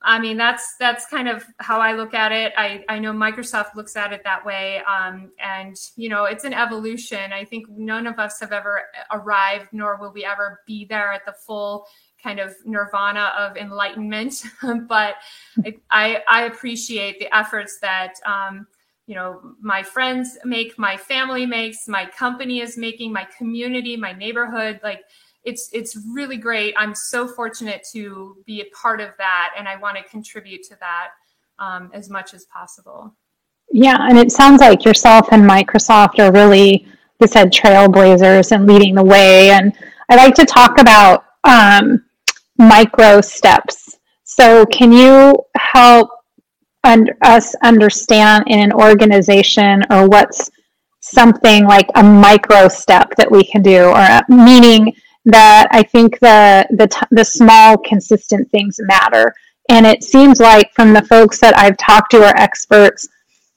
I 0.00 0.20
mean, 0.20 0.36
that's 0.36 0.76
that's 0.78 1.06
kind 1.06 1.28
of 1.28 1.44
how 1.58 1.80
I 1.80 1.94
look 1.94 2.14
at 2.14 2.30
it. 2.30 2.52
I, 2.56 2.84
I 2.88 3.00
know 3.00 3.12
Microsoft 3.12 3.74
looks 3.74 3.96
at 3.96 4.12
it 4.12 4.22
that 4.22 4.46
way, 4.46 4.80
um, 4.88 5.32
and 5.42 5.74
you 5.96 6.08
know, 6.08 6.24
it's 6.26 6.44
an 6.44 6.54
evolution. 6.54 7.32
I 7.32 7.44
think 7.44 7.68
none 7.68 8.06
of 8.06 8.20
us 8.20 8.38
have 8.38 8.52
ever 8.52 8.82
arrived, 9.10 9.70
nor 9.72 9.96
will 9.96 10.12
we 10.12 10.24
ever 10.24 10.60
be 10.68 10.84
there 10.84 11.12
at 11.12 11.26
the 11.26 11.32
full 11.32 11.84
kind 12.22 12.40
of 12.40 12.54
nirvana 12.64 13.32
of 13.38 13.56
enlightenment. 13.56 14.42
but 14.88 15.16
I, 15.90 16.22
I 16.28 16.44
appreciate 16.44 17.18
the 17.18 17.34
efforts 17.36 17.78
that 17.80 18.14
um, 18.26 18.66
you 19.06 19.14
know 19.14 19.54
my 19.60 19.82
friends 19.82 20.38
make, 20.44 20.78
my 20.78 20.96
family 20.96 21.46
makes, 21.46 21.88
my 21.88 22.06
company 22.06 22.60
is 22.60 22.76
making, 22.76 23.12
my 23.12 23.26
community, 23.36 23.96
my 23.96 24.12
neighborhood. 24.12 24.80
Like 24.82 25.02
it's 25.44 25.70
it's 25.72 25.96
really 26.12 26.36
great. 26.36 26.74
I'm 26.76 26.94
so 26.94 27.26
fortunate 27.26 27.86
to 27.92 28.36
be 28.46 28.60
a 28.60 28.66
part 28.76 29.00
of 29.00 29.10
that, 29.18 29.54
and 29.56 29.68
I 29.68 29.76
want 29.76 29.96
to 29.96 30.02
contribute 30.04 30.62
to 30.64 30.76
that 30.80 31.08
um, 31.58 31.90
as 31.94 32.10
much 32.10 32.34
as 32.34 32.44
possible. 32.46 33.14
Yeah, 33.70 33.98
and 34.08 34.18
it 34.18 34.32
sounds 34.32 34.60
like 34.60 34.84
yourself 34.84 35.28
and 35.30 35.42
Microsoft 35.42 36.18
are 36.18 36.32
really, 36.32 36.86
you 37.20 37.26
said, 37.26 37.52
trailblazers 37.52 38.52
and 38.52 38.66
leading 38.66 38.94
the 38.94 39.04
way. 39.04 39.50
And 39.50 39.72
I 40.08 40.16
like 40.16 40.34
to 40.36 40.46
talk 40.46 40.80
about 40.80 41.24
um, 41.44 42.04
micro 42.58 43.20
steps. 43.20 43.98
So, 44.24 44.66
can 44.66 44.92
you 44.92 45.38
help 45.56 46.10
un- 46.84 47.08
us 47.22 47.54
understand 47.62 48.44
in 48.48 48.58
an 48.60 48.72
organization 48.72 49.82
or 49.90 50.08
what's 50.08 50.50
something 51.00 51.64
like 51.66 51.88
a 51.94 52.02
micro 52.02 52.68
step 52.68 53.14
that 53.16 53.30
we 53.30 53.44
can 53.44 53.62
do, 53.62 53.84
or 53.84 53.96
uh, 53.96 54.22
meaning 54.28 54.92
that 55.24 55.68
I 55.70 55.82
think 55.82 56.18
the 56.20 56.66
the 56.70 56.88
t- 56.88 57.06
the 57.10 57.24
small 57.24 57.78
consistent 57.78 58.50
things 58.50 58.76
matter. 58.80 59.34
And 59.70 59.86
it 59.86 60.02
seems 60.02 60.40
like 60.40 60.72
from 60.74 60.92
the 60.94 61.02
folks 61.02 61.40
that 61.40 61.56
I've 61.56 61.76
talked 61.76 62.10
to 62.12 62.24
are 62.24 62.36
experts, 62.36 63.06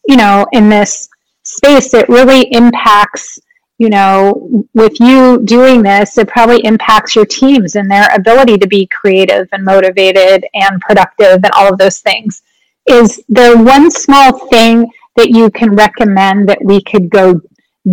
you 0.07 0.17
know, 0.17 0.45
in 0.51 0.67
this 0.67 1.07
space, 1.43 1.93
it 1.93 2.09
really 2.09 2.51
impacts 2.53 3.39
you 3.81 3.89
know, 3.89 4.63
with 4.75 4.99
you 4.99 5.41
doing 5.43 5.81
this, 5.81 6.19
it 6.19 6.27
probably 6.27 6.63
impacts 6.63 7.15
your 7.15 7.25
teams 7.25 7.75
and 7.75 7.89
their 7.89 8.13
ability 8.13 8.59
to 8.59 8.67
be 8.67 8.85
creative 8.85 9.49
and 9.53 9.65
motivated 9.65 10.45
and 10.53 10.79
productive 10.81 11.43
and 11.43 11.49
all 11.55 11.73
of 11.73 11.79
those 11.79 11.97
things. 11.97 12.43
Is 12.85 13.23
there 13.27 13.57
one 13.57 13.89
small 13.89 14.37
thing 14.49 14.87
that 15.15 15.31
you 15.31 15.49
can 15.49 15.73
recommend 15.73 16.47
that 16.47 16.63
we 16.63 16.83
could 16.83 17.09
go 17.09 17.41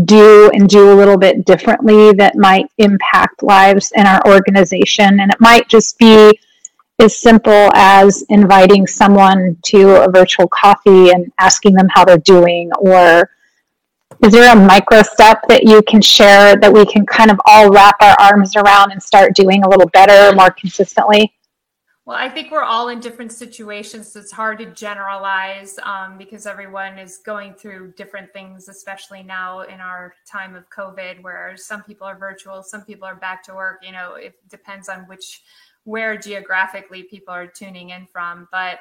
do 0.05 0.51
and 0.53 0.69
do 0.69 0.93
a 0.93 0.99
little 1.01 1.17
bit 1.17 1.47
differently 1.47 2.13
that 2.13 2.37
might 2.37 2.67
impact 2.77 3.43
lives 3.43 3.91
in 3.97 4.07
our 4.07 4.21
organization? 4.27 5.21
And 5.21 5.33
it 5.33 5.41
might 5.41 5.69
just 5.69 5.99
be 5.99 6.39
as 6.99 7.17
simple 7.17 7.71
as 7.73 8.27
inviting 8.29 8.87
someone 8.87 9.57
to 9.65 10.05
a 10.05 10.11
virtual 10.11 10.49
coffee 10.49 11.13
and 11.13 11.33
asking 11.39 11.73
them 11.77 11.89
how 11.89 12.05
they're 12.05 12.19
doing 12.19 12.71
or 12.79 13.31
is 14.25 14.33
there 14.33 14.53
a 14.53 14.57
micro 14.57 15.03
step 15.03 15.43
that 15.49 15.65
you 15.65 15.81
can 15.83 16.03
share 16.03 16.57
that 16.57 16.73
we 16.73 16.85
can 16.87 17.07
kind 17.07 17.31
of 17.31 17.41
all 17.47 17.71
wrap 17.71 17.97
our 18.01 18.17
arms 18.21 18.57
around 18.57 18.91
and 18.91 19.03
start 19.03 19.35
doing 19.35 19.63
a 19.63 19.69
little 19.69 19.89
better, 19.91 20.35
more 20.35 20.51
consistently? 20.51 21.33
Well, 22.05 22.17
I 22.17 22.29
think 22.31 22.51
we're 22.51 22.65
all 22.65 22.89
in 22.89 23.01
different 23.01 23.33
situations. 23.33 24.11
So 24.11 24.21
it's 24.21 24.33
hard 24.33 24.59
to 24.61 24.67
generalize 24.67 25.79
um, 25.83 26.17
because 26.17 26.47
everyone 26.47 26.99
is 26.99 27.19
going 27.19 27.53
through 27.53 27.93
different 27.99 28.33
things, 28.33 28.69
especially 28.69 29.23
now 29.23 29.61
in 29.61 29.79
our 29.79 30.15
time 30.27 30.57
of 30.57 30.65
COVID, 30.71 31.23
where 31.23 31.55
some 31.57 31.83
people 31.83 32.07
are 32.07 32.19
virtual, 32.19 32.63
some 32.63 32.83
people 32.83 33.07
are 33.07 33.15
back 33.15 33.45
to 33.45 33.55
work. 33.55 33.81
You 33.83 33.93
know, 33.93 34.15
it 34.15 34.35
depends 34.49 34.89
on 34.89 35.01
which, 35.01 35.43
where 35.85 36.17
geographically 36.17 37.03
people 37.03 37.35
are 37.35 37.47
tuning 37.47 37.91
in 37.91 38.07
from. 38.07 38.49
But 38.51 38.79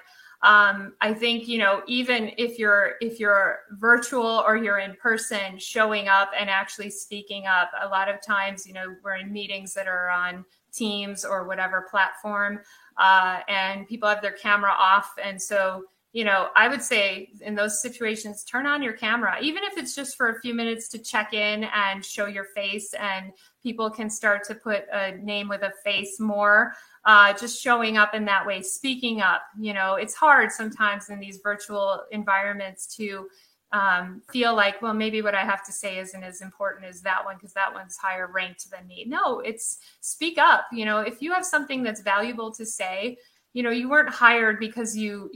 um, 0.47 0.93
i 1.01 1.13
think 1.13 1.47
you 1.47 1.57
know 1.57 1.81
even 1.87 2.31
if 2.37 2.57
you're 2.57 2.93
if 3.01 3.19
you're 3.19 3.59
virtual 3.73 4.43
or 4.47 4.57
you're 4.57 4.79
in 4.79 4.95
person 4.95 5.57
showing 5.57 6.07
up 6.07 6.31
and 6.39 6.49
actually 6.49 6.89
speaking 6.89 7.45
up 7.45 7.69
a 7.81 7.87
lot 7.87 8.09
of 8.09 8.21
times 8.21 8.65
you 8.65 8.73
know 8.73 8.95
we're 9.03 9.17
in 9.17 9.31
meetings 9.31 9.73
that 9.73 9.87
are 9.87 10.09
on 10.09 10.43
teams 10.73 11.25
or 11.25 11.45
whatever 11.47 11.87
platform 11.89 12.59
uh, 12.97 13.39
and 13.47 13.87
people 13.87 14.07
have 14.09 14.21
their 14.21 14.31
camera 14.31 14.71
off. 14.71 15.13
And 15.23 15.41
so 15.41 15.83
you 16.13 16.23
know 16.23 16.47
i 16.55 16.69
would 16.69 16.81
say 16.81 17.29
in 17.41 17.53
those 17.53 17.81
situations 17.81 18.45
turn 18.45 18.65
on 18.65 18.81
your 18.81 18.93
camera 18.93 19.37
even 19.41 19.61
if 19.65 19.77
it's 19.77 19.93
just 19.93 20.15
for 20.15 20.29
a 20.29 20.39
few 20.39 20.53
minutes 20.53 20.87
to 20.87 20.97
check 20.97 21.33
in 21.33 21.65
and 21.65 22.03
show 22.03 22.27
your 22.27 22.45
face 22.55 22.93
and 22.93 23.33
people 23.61 23.89
can 23.89 24.09
start 24.09 24.41
to 24.45 24.55
put 24.55 24.85
a 24.93 25.17
name 25.17 25.49
with 25.49 25.63
a 25.63 25.73
face 25.83 26.17
more 26.17 26.73
uh, 27.07 27.33
just 27.33 27.61
showing 27.61 27.97
up 27.97 28.13
in 28.13 28.25
that 28.25 28.45
way, 28.45 28.61
speaking 28.61 29.21
up. 29.21 29.41
You 29.57 29.73
know, 29.73 29.95
it's 29.95 30.13
hard 30.13 30.51
sometimes 30.51 31.09
in 31.09 31.19
these 31.19 31.39
virtual 31.41 32.03
environments 32.11 32.85
to 32.97 33.27
um, 33.71 34.21
feel 34.29 34.53
like, 34.53 34.81
well, 34.81 34.93
maybe 34.93 35.21
what 35.21 35.33
I 35.33 35.43
have 35.43 35.65
to 35.65 35.71
say 35.71 35.99
isn't 35.99 36.23
as 36.23 36.41
important 36.41 36.85
as 36.85 37.01
that 37.01 37.23
one 37.23 37.35
because 37.35 37.53
that 37.53 37.73
one's 37.73 37.95
higher 37.95 38.27
ranked 38.27 38.69
than 38.69 38.85
me. 38.87 39.05
No, 39.07 39.39
it's 39.39 39.79
speak 40.01 40.37
up. 40.37 40.67
You 40.73 40.83
know, 40.83 40.99
if 40.99 41.21
you 41.21 41.33
have 41.33 41.45
something 41.45 41.81
that's 41.81 42.01
valuable 42.01 42.51
to 42.53 42.65
say, 42.65 43.17
you 43.53 43.63
know, 43.63 43.71
you 43.71 43.89
weren't 43.89 44.09
hired 44.09 44.59
because 44.59 44.95
you, 44.95 45.31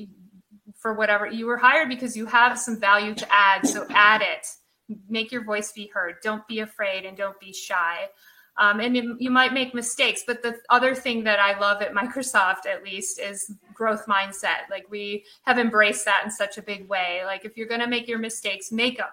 for 0.77 0.93
whatever, 0.93 1.25
you 1.25 1.45
were 1.45 1.57
hired 1.57 1.87
because 1.87 2.17
you 2.17 2.25
have 2.25 2.59
some 2.59 2.79
value 2.79 3.15
to 3.15 3.27
add. 3.31 3.65
So 3.65 3.85
add 3.91 4.21
it. 4.21 4.45
Make 5.07 5.31
your 5.31 5.45
voice 5.45 5.71
be 5.71 5.89
heard. 5.93 6.15
Don't 6.21 6.45
be 6.49 6.59
afraid 6.59 7.05
and 7.05 7.15
don't 7.15 7.39
be 7.39 7.53
shy. 7.53 8.07
Um, 8.61 8.79
and 8.79 8.95
you, 8.95 9.17
you 9.19 9.31
might 9.31 9.53
make 9.53 9.73
mistakes, 9.73 10.21
but 10.25 10.43
the 10.43 10.55
other 10.69 10.93
thing 10.93 11.23
that 11.23 11.39
I 11.39 11.57
love 11.57 11.81
at 11.81 11.93
Microsoft, 11.93 12.67
at 12.67 12.83
least, 12.83 13.19
is 13.19 13.55
growth 13.73 14.05
mindset. 14.05 14.69
Like 14.69 14.85
we 14.87 15.25
have 15.45 15.57
embraced 15.57 16.05
that 16.05 16.21
in 16.23 16.29
such 16.29 16.59
a 16.59 16.61
big 16.61 16.87
way. 16.87 17.23
Like 17.25 17.43
if 17.43 17.57
you're 17.57 17.67
going 17.67 17.81
to 17.81 17.87
make 17.87 18.07
your 18.07 18.19
mistakes, 18.19 18.71
make 18.71 18.97
them, 18.97 19.07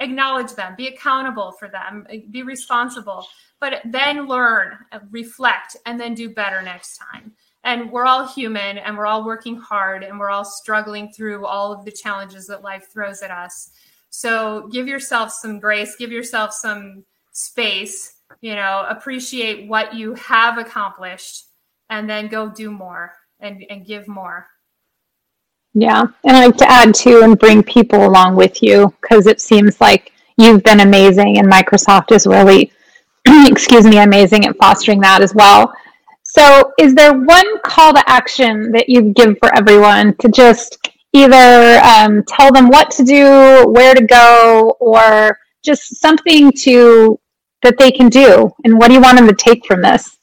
acknowledge 0.00 0.52
them, 0.52 0.74
be 0.76 0.88
accountable 0.88 1.52
for 1.52 1.66
them, 1.66 2.06
be 2.30 2.42
responsible, 2.42 3.26
but 3.58 3.80
then 3.86 4.28
learn, 4.28 4.76
reflect, 5.10 5.78
and 5.86 5.98
then 5.98 6.12
do 6.12 6.28
better 6.28 6.60
next 6.60 6.98
time. 6.98 7.32
And 7.64 7.90
we're 7.90 8.04
all 8.04 8.28
human 8.28 8.76
and 8.76 8.98
we're 8.98 9.06
all 9.06 9.24
working 9.24 9.56
hard 9.56 10.02
and 10.02 10.18
we're 10.18 10.30
all 10.30 10.44
struggling 10.44 11.10
through 11.10 11.46
all 11.46 11.72
of 11.72 11.86
the 11.86 11.90
challenges 11.90 12.46
that 12.48 12.60
life 12.60 12.92
throws 12.92 13.22
at 13.22 13.30
us. 13.30 13.70
So 14.10 14.68
give 14.70 14.86
yourself 14.86 15.32
some 15.32 15.58
grace, 15.58 15.96
give 15.96 16.12
yourself 16.12 16.52
some 16.52 17.02
space 17.32 18.19
you 18.40 18.54
know 18.54 18.86
appreciate 18.88 19.68
what 19.68 19.94
you 19.94 20.14
have 20.14 20.58
accomplished 20.58 21.46
and 21.88 22.08
then 22.08 22.28
go 22.28 22.48
do 22.48 22.70
more 22.70 23.12
and, 23.40 23.64
and 23.68 23.86
give 23.86 24.06
more. 24.06 24.46
Yeah 25.72 26.02
and 26.24 26.36
i 26.36 26.46
like 26.46 26.56
to 26.56 26.70
add 26.70 26.94
too 26.94 27.20
and 27.22 27.38
bring 27.38 27.62
people 27.62 28.04
along 28.04 28.34
with 28.34 28.60
you 28.60 28.92
because 29.00 29.28
it 29.28 29.40
seems 29.40 29.80
like 29.80 30.12
you've 30.36 30.64
been 30.64 30.80
amazing 30.80 31.38
and 31.38 31.50
microsoft 31.50 32.10
is 32.10 32.26
really 32.26 32.72
excuse 33.46 33.84
me 33.84 33.98
amazing 33.98 34.46
at 34.46 34.56
fostering 34.56 35.00
that 35.00 35.22
as 35.22 35.34
well. 35.34 35.72
So 36.22 36.72
is 36.78 36.94
there 36.94 37.12
one 37.12 37.60
call 37.62 37.92
to 37.92 38.02
action 38.08 38.70
that 38.72 38.88
you 38.88 39.12
give 39.12 39.36
for 39.40 39.54
everyone 39.56 40.16
to 40.18 40.28
just 40.28 40.78
either 41.12 41.80
um, 41.84 42.22
tell 42.28 42.52
them 42.52 42.68
what 42.68 42.90
to 42.92 43.04
do 43.04 43.68
where 43.68 43.94
to 43.94 44.04
go 44.04 44.76
or 44.80 45.38
just 45.64 46.00
something 46.00 46.52
to 46.52 47.18
that 47.62 47.78
they 47.78 47.90
can 47.90 48.08
do? 48.08 48.50
And 48.64 48.78
what 48.78 48.88
do 48.88 48.94
you 48.94 49.00
want 49.00 49.18
them 49.18 49.26
to 49.28 49.34
take 49.34 49.66
from 49.66 49.82
this? 49.82 50.18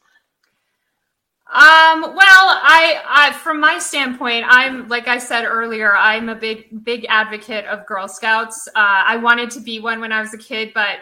Um, 1.49 2.01
well, 2.01 2.17
I, 2.19 3.01
I, 3.07 3.31
from 3.41 3.61
my 3.61 3.79
standpoint, 3.79 4.45
I'm 4.47 4.87
like 4.89 5.07
I 5.07 5.17
said 5.17 5.45
earlier, 5.45 5.95
I'm 5.95 6.27
a 6.27 6.35
big, 6.35 6.83
big 6.83 7.05
advocate 7.07 7.65
of 7.65 7.85
Girl 7.85 8.07
Scouts. 8.07 8.67
Uh, 8.69 8.73
I 8.75 9.15
wanted 9.15 9.49
to 9.51 9.61
be 9.61 9.79
one 9.79 10.01
when 10.01 10.11
I 10.11 10.19
was 10.19 10.33
a 10.33 10.37
kid, 10.37 10.71
but 10.73 10.97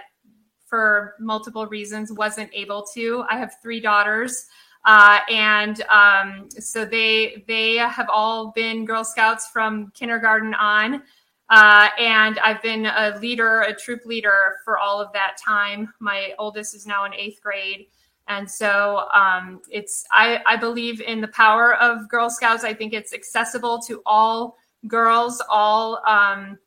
for 0.66 1.16
multiple 1.20 1.66
reasons, 1.66 2.12
wasn't 2.12 2.52
able 2.54 2.86
to. 2.94 3.26
I 3.30 3.38
have 3.38 3.56
three 3.62 3.80
daughters. 3.80 4.46
Uh, 4.86 5.20
and 5.32 5.82
um, 5.90 6.48
so 6.52 6.86
they 6.86 7.44
they 7.48 7.78
have 7.78 8.08
all 8.08 8.52
been 8.52 8.86
Girl 8.86 9.04
Scouts 9.04 9.48
from 9.48 9.92
kindergarten 9.96 10.54
on, 10.54 11.02
uh, 11.50 11.90
and 12.00 12.40
I've 12.40 12.62
been 12.62 12.86
a 12.86 13.18
leader, 13.22 13.62
a 13.62 13.74
troop 13.74 14.06
leader 14.06 14.58
for 14.64 14.78
all 14.78 15.00
of 15.00 15.14
that 15.14 15.38
time. 15.44 15.94
My 16.00 16.34
oldest 16.40 16.74
is 16.74 16.88
now 16.88 17.06
in 17.06 17.14
eighth 17.14 17.42
grade, 17.42 17.88
and 18.28 18.50
so 18.50 19.08
um, 19.14 19.62
it's 19.70 20.06
I, 20.12 20.42
I 20.46 20.58
believe 20.58 21.02
in 21.02 21.22
the 21.22 21.28
power 21.28 21.76
of 21.76 22.10
Girl 22.10 22.30
Scouts. 22.30 22.64
I 22.64 22.74
think 22.74 22.94
it's 22.94 23.14
accessible 23.14 23.80
to 23.84 24.02
all 24.06 24.58
girls, 24.88 25.42
all 25.50 26.02
um, 26.08 26.58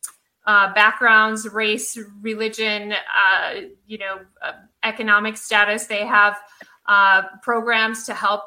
uh, 0.46 0.72
backgrounds, 0.72 1.48
race, 1.48 1.98
religion, 2.20 2.92
uh, 2.92 3.54
you 3.86 3.98
know, 3.98 4.20
uh, 4.42 4.52
economic 4.82 5.36
status. 5.36 5.86
They 5.86 6.06
have 6.06 6.38
uh, 6.86 7.22
programs 7.42 8.06
to 8.06 8.14
help 8.14 8.42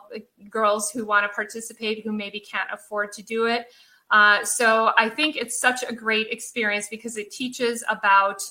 girls 0.49 0.89
who 0.89 1.05
want 1.05 1.25
to 1.25 1.35
participate 1.35 2.03
who 2.03 2.11
maybe 2.11 2.39
can't 2.39 2.69
afford 2.73 3.11
to 3.13 3.21
do 3.21 3.45
it. 3.45 3.67
Uh, 4.11 4.43
so 4.43 4.91
I 4.97 5.09
think 5.09 5.35
it's 5.35 5.59
such 5.59 5.83
a 5.87 5.93
great 5.93 6.27
experience 6.29 6.87
because 6.89 7.17
it 7.17 7.31
teaches 7.31 7.83
about 7.89 8.41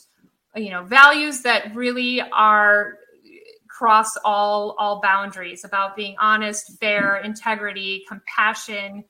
you 0.57 0.71
know 0.71 0.83
values 0.83 1.43
that 1.43 1.75
really 1.75 2.21
are 2.33 2.99
cross 3.69 4.17
all 4.25 4.75
all 4.79 5.01
boundaries 5.01 5.65
about 5.65 5.97
being 5.97 6.17
honest, 6.19 6.79
fair, 6.81 7.19
integrity, 7.19 8.05
compassion 8.09 9.05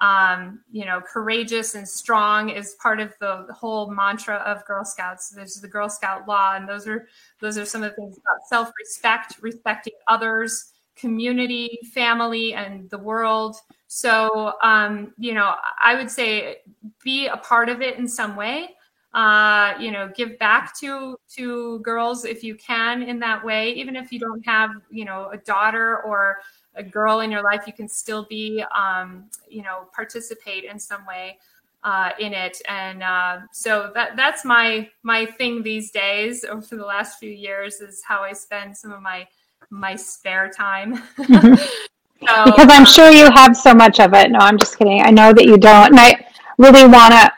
um, 0.00 0.60
you 0.70 0.84
know, 0.84 1.00
courageous 1.00 1.74
and 1.74 1.88
strong 1.88 2.50
is 2.50 2.76
part 2.82 3.00
of 3.00 3.14
the, 3.18 3.46
whole 3.50 3.90
mantra 3.90 4.36
of 4.36 4.64
Girl 4.66 4.84
Scouts. 4.84 5.30
There's 5.30 5.54
the 5.54 5.68
Girl 5.68 5.88
Scout 5.88 6.28
law, 6.28 6.54
and 6.54 6.68
those 6.68 6.86
are 6.86 7.08
those 7.40 7.56
are 7.56 7.64
some 7.64 7.82
of 7.82 7.90
the 7.90 7.96
things 7.96 8.18
about 8.18 8.46
self-respect, 8.48 9.36
respecting 9.40 9.94
others, 10.08 10.72
community, 10.96 11.78
family, 11.94 12.52
and 12.52 12.90
the 12.90 12.98
world. 12.98 13.56
So, 13.88 14.54
um, 14.62 15.12
you 15.18 15.32
know, 15.34 15.54
I 15.80 15.94
would 15.94 16.10
say 16.10 16.58
be 17.04 17.26
a 17.28 17.36
part 17.36 17.68
of 17.68 17.80
it 17.80 17.98
in 17.98 18.08
some 18.08 18.36
way. 18.36 18.70
Uh, 19.14 19.72
you 19.80 19.90
know, 19.90 20.10
give 20.14 20.38
back 20.38 20.76
to 20.78 21.16
to 21.34 21.78
girls 21.80 22.24
if 22.24 22.44
you 22.44 22.54
can 22.56 23.02
in 23.02 23.18
that 23.20 23.42
way, 23.42 23.72
even 23.72 23.96
if 23.96 24.12
you 24.12 24.18
don't 24.18 24.44
have, 24.44 24.70
you 24.90 25.04
know, 25.04 25.30
a 25.32 25.38
daughter 25.38 26.02
or 26.02 26.38
a 26.74 26.82
girl 26.82 27.20
in 27.20 27.30
your 27.30 27.42
life, 27.42 27.66
you 27.66 27.72
can 27.72 27.88
still 27.88 28.26
be, 28.28 28.62
um, 28.74 29.30
you 29.48 29.62
know, 29.62 29.88
participate 29.94 30.64
in 30.64 30.78
some 30.78 31.06
way 31.06 31.38
uh, 31.82 32.10
in 32.18 32.34
it. 32.34 32.60
And 32.68 33.02
uh, 33.02 33.40
so 33.52 33.90
that 33.94 34.16
that's 34.16 34.44
my 34.44 34.90
my 35.02 35.24
thing 35.24 35.62
these 35.62 35.90
days. 35.90 36.44
Over 36.44 36.76
the 36.76 36.84
last 36.84 37.18
few 37.18 37.30
years, 37.30 37.80
is 37.80 38.02
how 38.06 38.22
I 38.22 38.32
spend 38.32 38.76
some 38.76 38.92
of 38.92 39.00
my 39.00 39.26
my 39.70 39.96
spare 39.96 40.50
time. 40.50 41.02
So, 42.20 42.44
because 42.44 42.68
I'm 42.70 42.86
sure 42.86 43.10
you 43.10 43.30
have 43.30 43.56
so 43.56 43.74
much 43.74 44.00
of 44.00 44.14
it. 44.14 44.30
No, 44.30 44.38
I'm 44.38 44.58
just 44.58 44.78
kidding. 44.78 45.02
I 45.02 45.10
know 45.10 45.32
that 45.32 45.44
you 45.44 45.58
don't, 45.58 45.92
and 45.92 46.00
I 46.00 46.26
really 46.58 46.86
want 46.86 47.12
to 47.12 47.32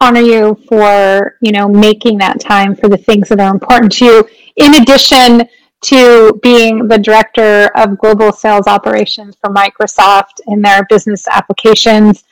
honor 0.00 0.20
you 0.20 0.58
for 0.68 1.36
you 1.40 1.52
know 1.52 1.68
making 1.68 2.18
that 2.18 2.40
time 2.40 2.74
for 2.74 2.88
the 2.88 2.96
things 2.96 3.28
that 3.28 3.40
are 3.40 3.52
important 3.52 3.92
to 3.92 4.04
you. 4.04 4.28
In 4.56 4.74
addition 4.74 5.48
to 5.82 6.38
being 6.42 6.86
the 6.86 6.98
director 6.98 7.68
of 7.76 7.98
global 7.98 8.32
sales 8.32 8.66
operations 8.66 9.36
for 9.40 9.50
Microsoft 9.50 10.40
in 10.46 10.62
their 10.62 10.84
business 10.88 11.26
applications. 11.28 12.24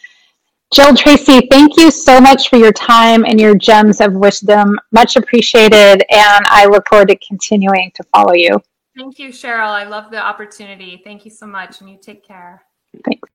Jill 0.72 0.94
Tracy, 0.94 1.48
thank 1.50 1.76
you 1.76 1.90
so 1.90 2.20
much 2.20 2.48
for 2.48 2.56
your 2.56 2.72
time 2.72 3.24
and 3.24 3.40
your 3.40 3.56
gems 3.56 4.00
of 4.00 4.14
wisdom. 4.14 4.78
Much 4.92 5.16
appreciated, 5.16 6.04
and 6.10 6.44
I 6.46 6.66
look 6.70 6.88
forward 6.88 7.08
to 7.08 7.16
continuing 7.16 7.90
to 7.96 8.04
follow 8.04 8.34
you. 8.34 8.62
Thank 8.96 9.18
you, 9.18 9.28
Cheryl. 9.28 9.68
I 9.68 9.84
love 9.84 10.10
the 10.10 10.20
opportunity. 10.22 11.00
Thank 11.04 11.24
you 11.24 11.30
so 11.30 11.46
much, 11.46 11.80
and 11.80 11.88
you 11.88 11.98
take 12.00 12.24
care. 12.26 12.62
Thanks. 13.04 13.28